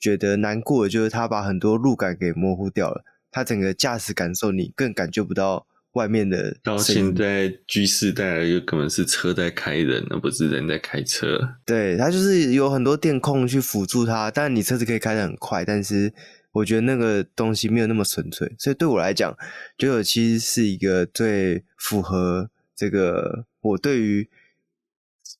[0.00, 5.68] 觉得难过的就是它把很多路感给模糊掉了，它整个驾驶感受你更感觉不到。
[5.92, 11.56] 外面的到现在 G 世代了，有可能是车在开人，而不是人在开车。
[11.66, 16.12] 对，它就是有很多电控去辅助它，但你车子可以开得很快，但是
[16.52, 18.50] 我觉得那个东西没有那么纯粹。
[18.58, 19.36] 所以对我来讲，
[19.76, 24.28] 九九七是一个最符合这个我对于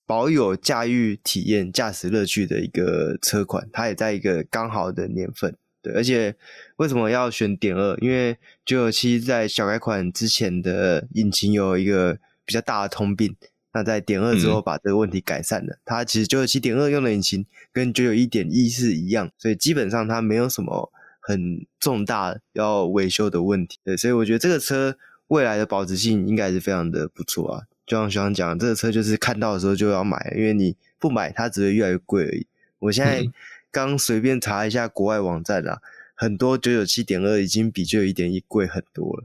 [0.06, 3.66] 保有驾驭体验、驾驶乐趣的一个车款。
[3.72, 5.56] 它也在一个刚好的年份。
[5.80, 6.36] 对，而且
[6.82, 7.96] 为什么要选点二？
[8.00, 13.36] 因为九九七在小改款之前的引擎有一个比较大的通病，
[13.72, 15.74] 那在点二之后把这个问题改善了。
[15.74, 23.78] 嗯、它其实九九七点二用的引擎跟九九一点一是一样，所以基本上它没有什么很重大要维修的问题。
[23.84, 24.96] 对，所以我觉得这个车
[25.28, 27.62] 未来的保值性应该是非常的不错啊。
[27.86, 32.44] 就像学长讲，这个车就是看到的时候就要买，因为你不买它只会越来越贵而已。
[32.80, 33.32] 我现在、嗯。
[33.72, 35.80] 刚随便查一下国外网站啊，
[36.22, 39.24] 很多九九七点二已经比九九一点一贵很多了，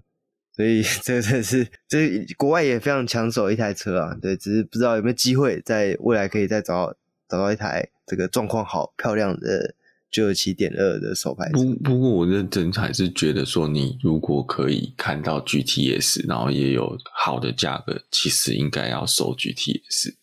[0.55, 4.17] 所以 这真的是这国外也非常抢手一台车啊。
[4.19, 6.95] 对，只是不知道有没有机会在未来可以再找
[7.29, 9.75] 找到一台这个状况好、漂亮的
[10.09, 11.47] 九九七点二的手牌。
[11.51, 20.15] 不不过我认真还是觉得说，你如果可以看到 GTS，然后也有好的价格，其实应该要收 GTS。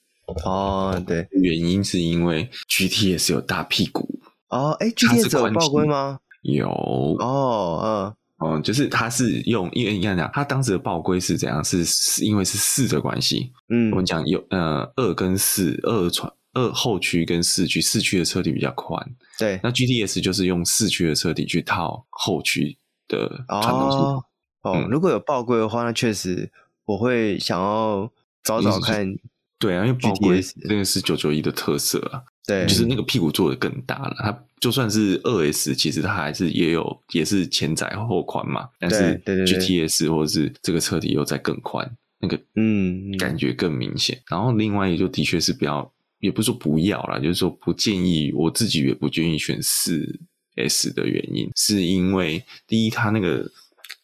[0.45, 4.19] 哦，对，原因是因为 GTS 有大屁股
[4.49, 6.19] 哦，哎，GTS 有爆规吗？
[6.45, 6.69] 有。
[6.69, 11.63] 哦，嗯，哦，就是它是用，因为你看讲，它当时的报规是怎样？
[11.65, 19.05] 是是因为是四的关系，嗯，我们讲有呃二跟四，二传二后驱跟四驱，四驱的车体比较宽，
[19.39, 22.79] 对，那 GTS 就是用四驱的车体去套后驱
[23.09, 24.01] 的传动性。
[24.01, 24.25] 哦，
[24.63, 26.51] 哦嗯，如果有报规的话，那确实
[26.85, 28.11] 我会想要
[28.43, 29.07] 找找看。
[29.59, 34.17] 对啊，因为宝龟那个是九九一的特色啊，对，就是那个屁股做的更大了。
[34.19, 38.69] 它就算是二 S，其实它还是也有也是前窄后宽嘛。
[38.79, 41.91] 但是 GTS 或者是这个车体又在更宽，
[42.21, 44.21] 那个嗯感觉更明显。
[44.29, 45.91] 然后另外也就的确是比较，
[46.21, 50.19] 也不是说不要啦，就是说不建议，我自己也不建议选四
[50.57, 53.51] S 的原因，是因为第一它那个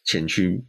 [0.03, 0.63] 前驱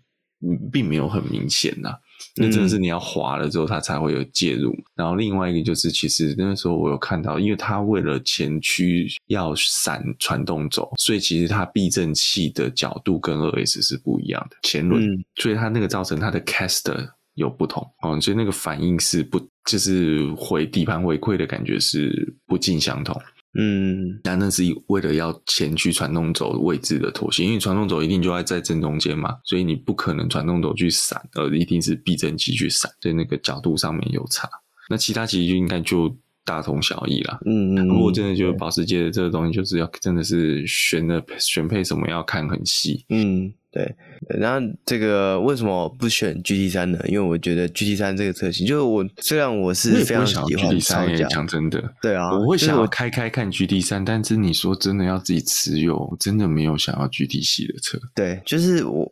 [0.70, 1.94] 并没有很明显呐。
[2.36, 4.70] 那真的是你要滑了之后，它才会有介入。
[4.70, 23.20] 嗯、然后另外一个就是，其实那时候我有看到，因为它为了前驱要闪传动轴，所以其实它避震器的角度跟二 S 是不一样的前轮，嗯、所以它那个造成它的 caster 有不同哦，所以那个反应是不就是回底盘回馈的感觉是不尽相同。
[23.54, 34.48] 嗯，那那是为了要前驱传动轴位置的妥协，因为传动轴一定就在在正中间嘛，所以你不可能传动轴去闪，而一定是避震器去闪，所以那个角度上面有差。
[34.88, 37.38] 那其他其实就应该就大同小异啦。
[37.44, 37.88] 嗯嗯。
[37.88, 43.04] 不过真的觉得保时捷的这个东西就是要真的是选的选配什么要看很细。
[43.08, 43.52] 嗯。
[43.72, 43.94] 对，
[44.38, 46.98] 然后这个为什么不选 GT 三呢？
[47.06, 57.98] 因为我觉得 GT 三这个车型，就是我虽然我是非常喜欢 GT 三，讲真的，对啊，我会想要开开看 GT 三，但是你说真的要自己持有，真的没有想要 GT 系的车。
[58.14, 59.10] 对，就是我。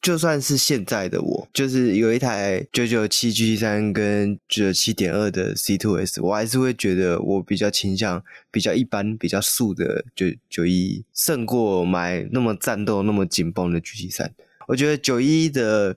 [0.00, 14.32] 就算是现在的我，就是有一台九九七 G 三跟九九七点二的 C Two S，我还是会觉得我比较倾向比较一般、比较素的九九一，胜过买那么战斗、那么紧绷的 GT 三。
[14.68, 15.96] 我觉得九一的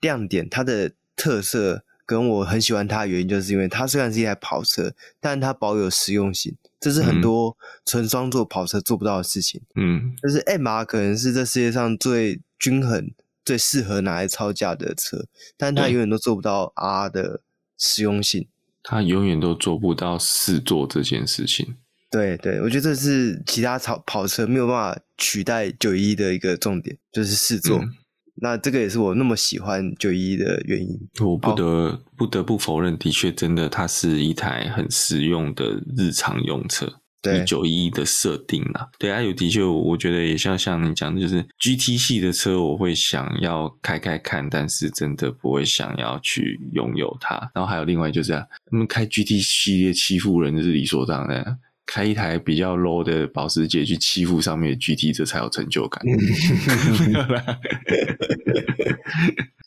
[0.00, 1.84] 亮点，它的特色。
[2.12, 7.56] 跟我很喜欢它的原因，就是因为它虽然是一台跑车，但它保有实用性，这是很多
[7.86, 9.62] 纯双座跑车做不到的事情。
[9.76, 13.10] 嗯，就是 MR 可能是这世界上最均衡、
[13.44, 17.40] 最适合拿来超价的车，但它永远都做不到 R 的
[17.78, 18.46] 实用性。
[18.82, 21.76] 它永远都做不到四座这件事情。
[22.10, 27.78] 对对，我觉得这是其他跑跑车没有办法取代九一的一个重点，就是四座。
[27.78, 27.94] 嗯
[28.34, 30.88] 那这个也是我那么喜欢九一的原因。
[31.20, 37.00] 我不得不得不否认，的确，真的它是一台很实用的日常用车。
[37.22, 47.36] 对九一的设定啦，对啊，有的确，我觉得也像像你讲的，就是 GT 系的车，我会想要开开看，但是真的不会想要去拥有它。
[47.54, 51.56] 然后还有另外就是啊，他们开 GT 系列欺负人，就是理所当然。
[51.92, 56.02] 开一台比较 low 的保时捷去欺负上面的 GT，这才有成就感。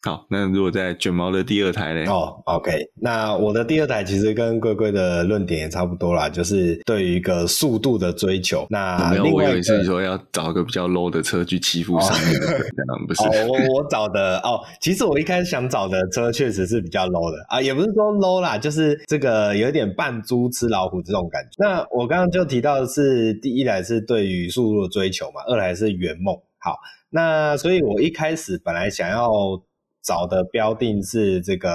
[0.01, 2.11] 好，那如果在卷毛的第二台呢？
[2.11, 2.71] 哦、oh,，OK，
[3.01, 8.67] 那我的第二台其实跟龟龟的论点也差不多啦，就是对于一个速度的追求。
[8.69, 13.07] 那没有，我以为是说要找一个比较 low 的车去欺负上面的，oh.
[13.07, 13.23] 不是？
[13.25, 21.49] 哦、oh,，我我找的哦，其实我一开始想找的车确实是比较 low 的啊，也不是说 low 啦，就是这个有点扮猪吃老虎这种感觉。
[21.57, 26.35] 那我刚刚刚就提到的是，第一台是对于速度的追求嘛，二台是圆梦。
[26.57, 26.77] 好，
[27.09, 29.61] 那所以我一开始本来想要。
[30.07, 31.71] 找的标定是这个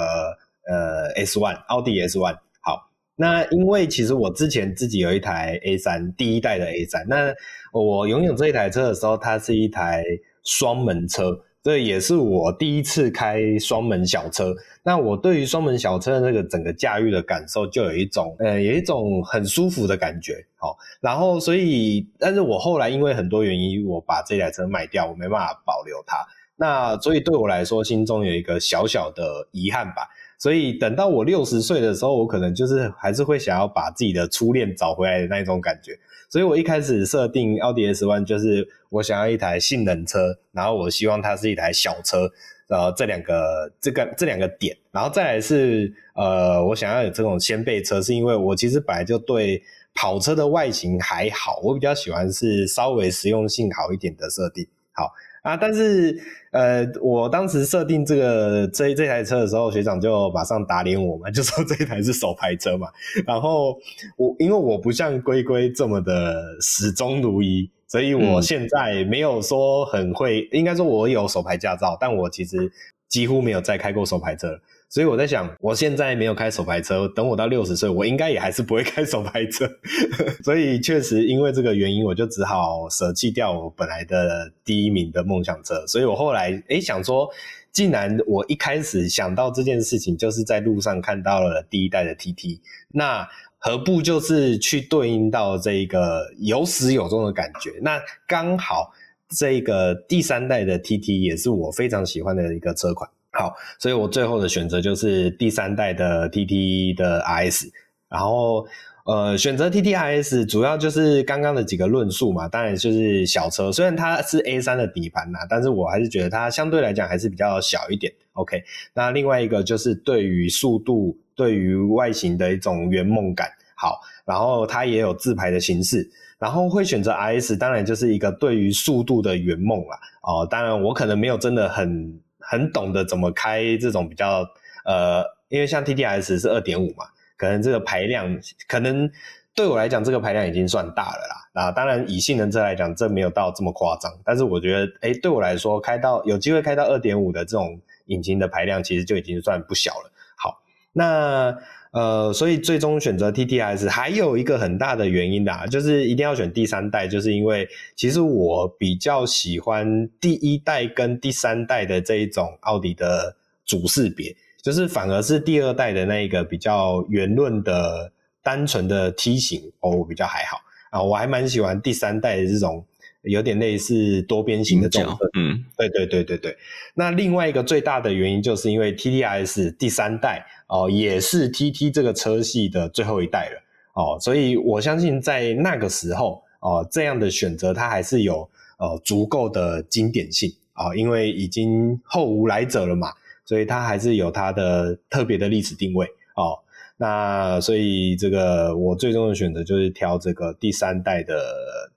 [0.69, 2.39] 呃 S One 奥迪 S One。
[2.63, 7.07] 好，那因为其实我之前自己有一台 A3，第一代的 A3。
[7.09, 7.35] 那
[7.73, 10.05] 我拥有这一台车的时候，它是一台
[10.45, 14.55] 双门车，这也是我第一次开双门小车。
[14.83, 20.47] 那我对于双门小车的那个整个驾驭的感受，就有一种呃有一种很舒服的感觉。
[20.57, 26.17] 好，然后所以，但是我后来因为很多原因，我把这台车卖掉，我没办法保留它。
[26.57, 30.09] 那所以对我来说，心中有一个小小的遗憾吧。
[30.39, 35.99] 所以等到我六十岁的时候，我可能就是还是会想要把自己的初恋找回来的那种感觉。
[36.31, 42.31] 所以我一开始设定奥迪 S One 就是我想要一台性能车，然后我希望它是一台小车，
[42.69, 49.61] 呃，这两个这个这两个点，然后再来是呃，我想要有这种掀背车，是因为我其实本来就对
[49.93, 54.67] 跑车的外形还好，我比较喜欢是稍微实用性好一点的设定。
[54.93, 55.11] 好。
[55.43, 56.15] 啊，但是，
[56.53, 62.89] 呃，我当时设定这个这这台车的时候，学长就马上打脸我嘛，就说这一台是手排车嘛。
[63.27, 63.79] 然后
[64.17, 72.71] 我因为我不像龟龟这么的始终如一，所以我现在没有说很会，嗯、应该说我有手排驾照，但我其实
[73.09, 74.61] 几乎没有再开过手排车。
[74.91, 79.65] 所以我在想，我现在没有开手排车，等我到六十岁，我应该也还是不会开手排车。
[80.43, 85.87] 所以确实因为这个原因，我就只好舍弃掉我本来的第一名的梦想车。
[85.87, 87.31] 所以我后来诶想说，
[87.71, 93.25] 既然我一开始想到这件事情，就是在路上看到了第一代的 TT，那
[93.59, 97.71] 何不就是去对应到这个有始有终的感觉？
[97.81, 98.93] 那刚好
[99.39, 103.09] 这个第三代的 TT 也是我非常喜欢的一个车款。
[103.33, 107.71] 好，所以我最后的选择就是第三代的 TT 的 RS，
[108.09, 108.67] 然后
[109.07, 118.13] 呃选择 TT RS 主要就是刚刚的几个论述嘛，当然就是小车，虽然它是 A3 的底盘呐，但是我还是觉得它相对来讲还是比较小一点。
[118.33, 118.65] OK，
[118.95, 123.49] 那另外一个就是对于速度、对于外形的一种圆梦感。
[123.77, 126.11] 好，然后它也有自排的形式，
[126.41, 129.99] 然后会选择 RS，当然就是一个对于速度的圆梦啦。
[130.23, 132.21] 哦，当然我可能没有真的很。
[132.51, 134.45] 很懂得怎么开这种比较
[134.85, 137.05] 呃，因为像 T T S 是二点五嘛，
[137.37, 138.37] 可能这个排量
[138.67, 139.09] 可能
[139.55, 141.49] 对我来讲这个排量已经算大了啦。
[141.55, 144.13] 那，当然以性能车来讲，这没有到这么夸张。
[144.25, 150.11] 但是我觉得，哎，对我来说，开到有机会开到二点五的这种引擎的排量，其实就已经算不小了。
[150.37, 150.61] 好，
[150.93, 151.57] 那。
[151.93, 163.37] 呃，所以最终选择 TTRS 还有一个很大的原因啦，就是一定要选第三代，就是因为其实我比较喜欢第一代跟第三代的这一种奥迪的
[163.67, 168.13] 主识别，就是反而是第二代的那一个比较圆润的
[168.43, 170.61] 单纯的梯形哦，我比较还好
[170.91, 172.85] 啊，我还蛮喜欢第三代的这种。
[173.25, 176.57] 有点类似多边形的这种，嗯，对对对对对。
[176.95, 183.61] 那另外一个最大的原因，就是因为 TTRS 第三代哦，也是 TT 这个车系的最后一代了
[183.95, 188.49] 哦，所以我相信在那个时候哦，这样的选择它还是有
[188.79, 193.13] 呃足够的经典性啊，哦，因为已经后无来者了嘛，
[193.45, 196.07] 所以它还是有它的特别的历史定位
[196.37, 196.57] 哦。
[197.01, 201.35] 那所以这个我最终的选择就是挑这个第三代的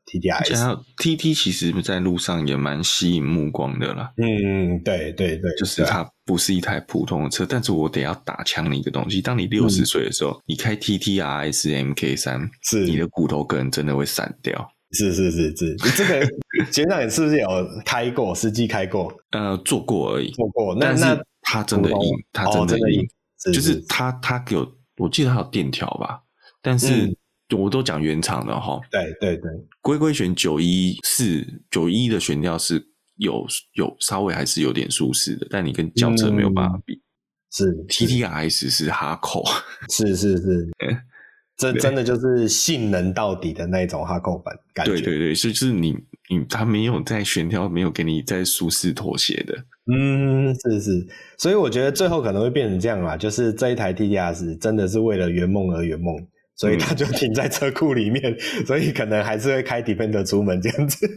[0.05, 0.79] TTRS。
[0.97, 4.13] TT 其实在路上也蛮吸引目光的啦。
[4.15, 9.21] 嗯，对对对，就是它不是一台普通的车，但是我得要打枪的一个东西。
[9.21, 14.69] 当你六十岁的时候，嗯、你开 TTRS MK 三，是你的骨头可能真的会散掉。
[14.91, 16.25] 是是是是，这个
[16.71, 17.49] 学长你是不是有
[17.83, 18.33] 开过？
[18.33, 19.11] 司机开过？
[19.31, 20.31] 呃，做过而已。
[20.31, 21.97] 做过，那那它真的硬，
[22.31, 23.05] 它真的硬，
[23.51, 24.63] 就是它它有，
[25.03, 26.21] 我记得它有电条吧？
[26.61, 27.15] 但是
[27.57, 28.79] 我都讲原厂的哈。
[28.89, 29.51] 对对对，
[29.81, 32.83] 龟龟选九一四九一的悬吊是
[33.17, 37.01] 有有稍微还是有点舒适的，但你跟轿车没有办法比。
[37.51, 39.43] 是 TTRS 是哈扣，
[39.89, 40.71] 是是是。
[41.55, 44.93] 这真的就是性能到底的那种哈扣版感觉。
[44.93, 45.95] 对对对，是就是你
[46.29, 49.65] 你他没有在悬挑，没有给你在舒适妥协的。
[49.91, 51.07] 嗯，是是，
[51.37, 56.15] 所以我觉得最后可能会变成这样啦，就是这一台 TTRS 真的是为了圆梦而圆梦，
[56.55, 61.05] 所以它就停在车库里面，嗯、所以可能还是会开 Defender 出门这样子。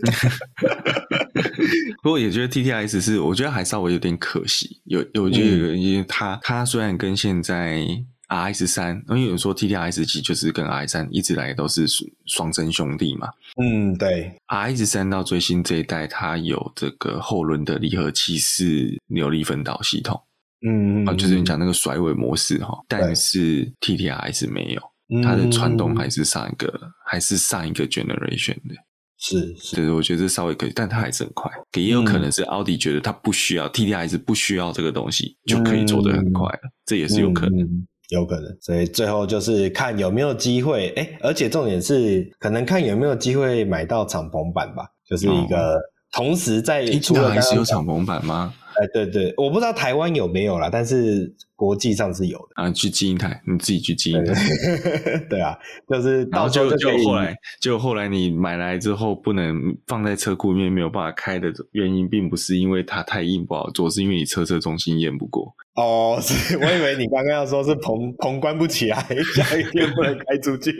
[2.03, 7.87] 不过也觉得 TTRS 是，我觉得还稍微有点可惜，有有觉得因为它它虽然跟现在。
[8.29, 11.87] R S 三，因为有人说 T T R S 七就是跟 R S 三一直来都是
[12.27, 13.29] 双生兄弟嘛。
[13.63, 14.33] 嗯，对。
[14.47, 20.21] R S 三到最新这一代，它有这个后轮的离合器是扭力分导系统。
[20.67, 28.75] 嗯，啊，就是你讲那个甩尾模式哈，但是 T T R S 没有，它的传动还是上一个，嗯、还是上一个 generation 的。
[29.19, 31.51] 是，是，对，我觉得这稍微可以，但它还是很快。
[31.75, 37.87] 也有可能是奥迪觉得它不需要、嗯、T T R S 不需要这个东西，就可以做得很快了，嗯、这也是有可能。
[38.11, 45.81] 嗯有可能，所以最后就是看有没有机会，哎、欸，而且重点是可能看有没有机会买到敞篷版吧，就是一个
[46.13, 48.55] 同时在出了还是有敞篷版吗？
[48.93, 52.71] 对对，我不知道台湾有没有啦，但是国际上是有的啊。
[52.71, 54.35] 去经营台，你自己去寄一台。
[55.31, 55.57] 对啊，
[55.89, 59.57] 就是然后就就后来就后来你买来之后不能
[59.87, 65.55] 放在车库里面没有办法开的原因，并不是因为它太硬不好做，是因为你车车中心验不过。
[65.77, 68.97] 哦，是我以为你刚刚要说是棚棚关不起来，
[69.35, 70.73] 下雨天不能开出去。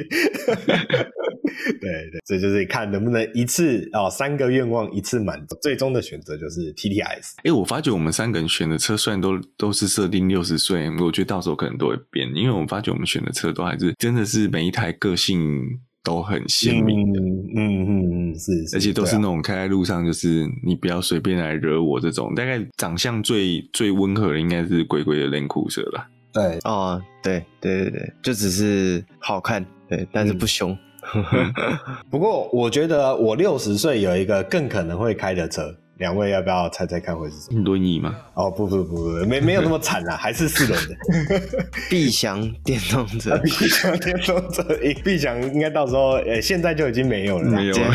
[1.81, 5.57] 对 对，这就是看能不能一次哦，三个愿望一次满足。
[5.63, 7.35] 最终的选择就是 TTRS。
[7.45, 15.63] 哎，我发觉我们三个人选的车虽然都都是设定六十岁，我觉得到时候可能都会变，因为我们发觉我们选的车都还是真的是每一台个性
[16.03, 17.21] 都很鲜明的。
[17.21, 22.35] 嗯嗯嗯，是，是，而且都是那种开在路上就是你不要随便来惹我这种。
[22.35, 26.09] 大概长相最最温和的应该是鬼鬼的 Land Cruiser 吧？
[26.33, 30.71] 对，哦，对对对对，就只是好看，对，但是不凶。
[30.73, 30.79] 嗯
[32.11, 37.63] 不过，我觉得我六十岁有一个更可能会开的车，两位要不要猜猜看会是什么？
[37.63, 38.15] 轮椅吗？
[38.35, 40.97] 哦，不不不不，没没有那么惨啦，还是四轮的。
[41.89, 44.63] 必翔电动车， 必翔电动车，
[45.05, 47.91] 必翔应该到时候，呃，现在就已经没有了，没有了，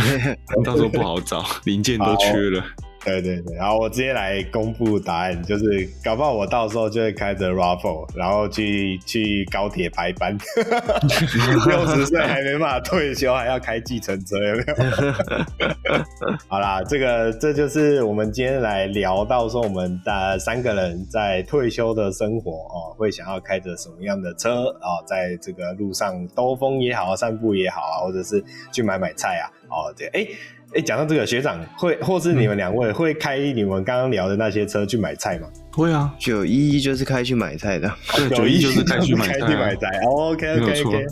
[0.63, 2.63] 到时候不好找，零件都缺了。
[3.03, 10.37] 对对对，然后我直接来公布答案，就是搞不好我到时候就会开着 Raffle，然后去去高铁排班，
[11.67, 15.95] 六十岁还没办法退休，还要开计程车，有没有？
[16.47, 30.27] 好啦，这个这就是我们今天来聊到说，我们大三个人在退休的生活哦，会想要开着什么样的车啊、哦，在这个路上兜风也好，散步也好啊，或者是去买买菜啊，哦，对，哎。
[30.73, 35.47] 哎，讲到这个，学长会，或是你们两位会开你们刚刚聊的那些车去买菜吗？
[35.71, 39.89] 会啊，九一一就是开去买菜的， 对，九一就是开去买菜， 去买菜。
[40.07, 41.05] OK OK OK，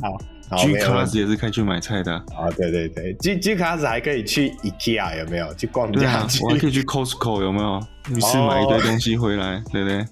[0.49, 5.53] 好，G Class 也是开去买菜的啊，对对对，G G Class 还可以去 IKEA 有没有？
[5.55, 7.79] 去逛家具，我还可以去 Costco 有没有？
[8.15, 10.05] 于是买一堆东西回来，对不对？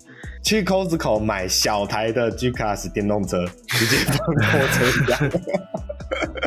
[0.44, 5.32] 去 Costco 买小台的 G Class 电动车，直接放货车上。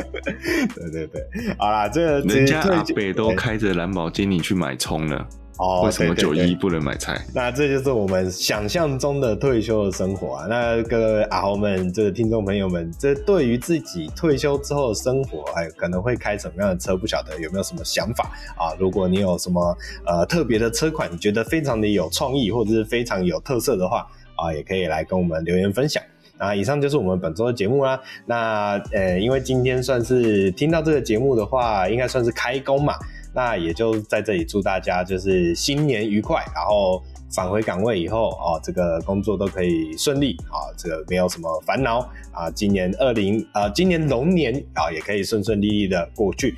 [0.75, 1.23] 对对对，
[1.57, 7.19] 好啦，这个人家阿北都开着蓝宝坚尼去买葱了，哦，为什么九一不能买菜？
[7.33, 10.47] 那这就是我们想象中的退休的生活啊！
[10.49, 16.95] 那各位阿豪们，这个听众朋友们，这对于自己退休之后的生活，哎，可能会开什么样的车？
[16.97, 18.73] 不晓得有没有什么想法啊？
[18.79, 26.01] 如果你有什么呃特别的车款，你觉得非常的有创意，或者是非常有特色的话啊，也可以来跟我们留言分享。
[26.41, 28.01] 啊，以上就是我们本周的节目啦。
[28.25, 32.95] 那呃，因为今天算是听到这个节目的话，应该算是开工嘛。
[33.33, 41.99] 那也就在这里祝大家就是新年愉快，然后返回岗位以后哦，这个工作都可以顺利啊，这个没有什么烦恼
[42.31, 42.49] 啊。
[42.49, 46.55] 今年二零啊，今年龙年啊，也可以顺顺利利的过去。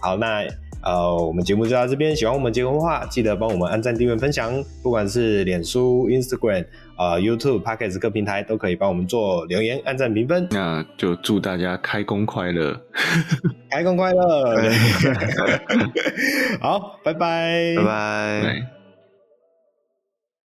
[0.00, 0.46] 好，那。
[0.82, 2.14] 呃，我们节目就到这边。
[2.14, 4.62] 喜欢我们节目的话，记得帮我们按赞、订阅、分享。
[4.84, 6.64] 不管是脸书、Instagram、
[6.96, 10.48] 呃、YouTube、Podcast 各平台都可以帮我们做留言、按赞、评分。
[10.50, 12.80] 那就祝大家开工快乐，
[13.70, 14.56] 开工快乐。
[16.60, 18.75] 好，拜拜，拜拜。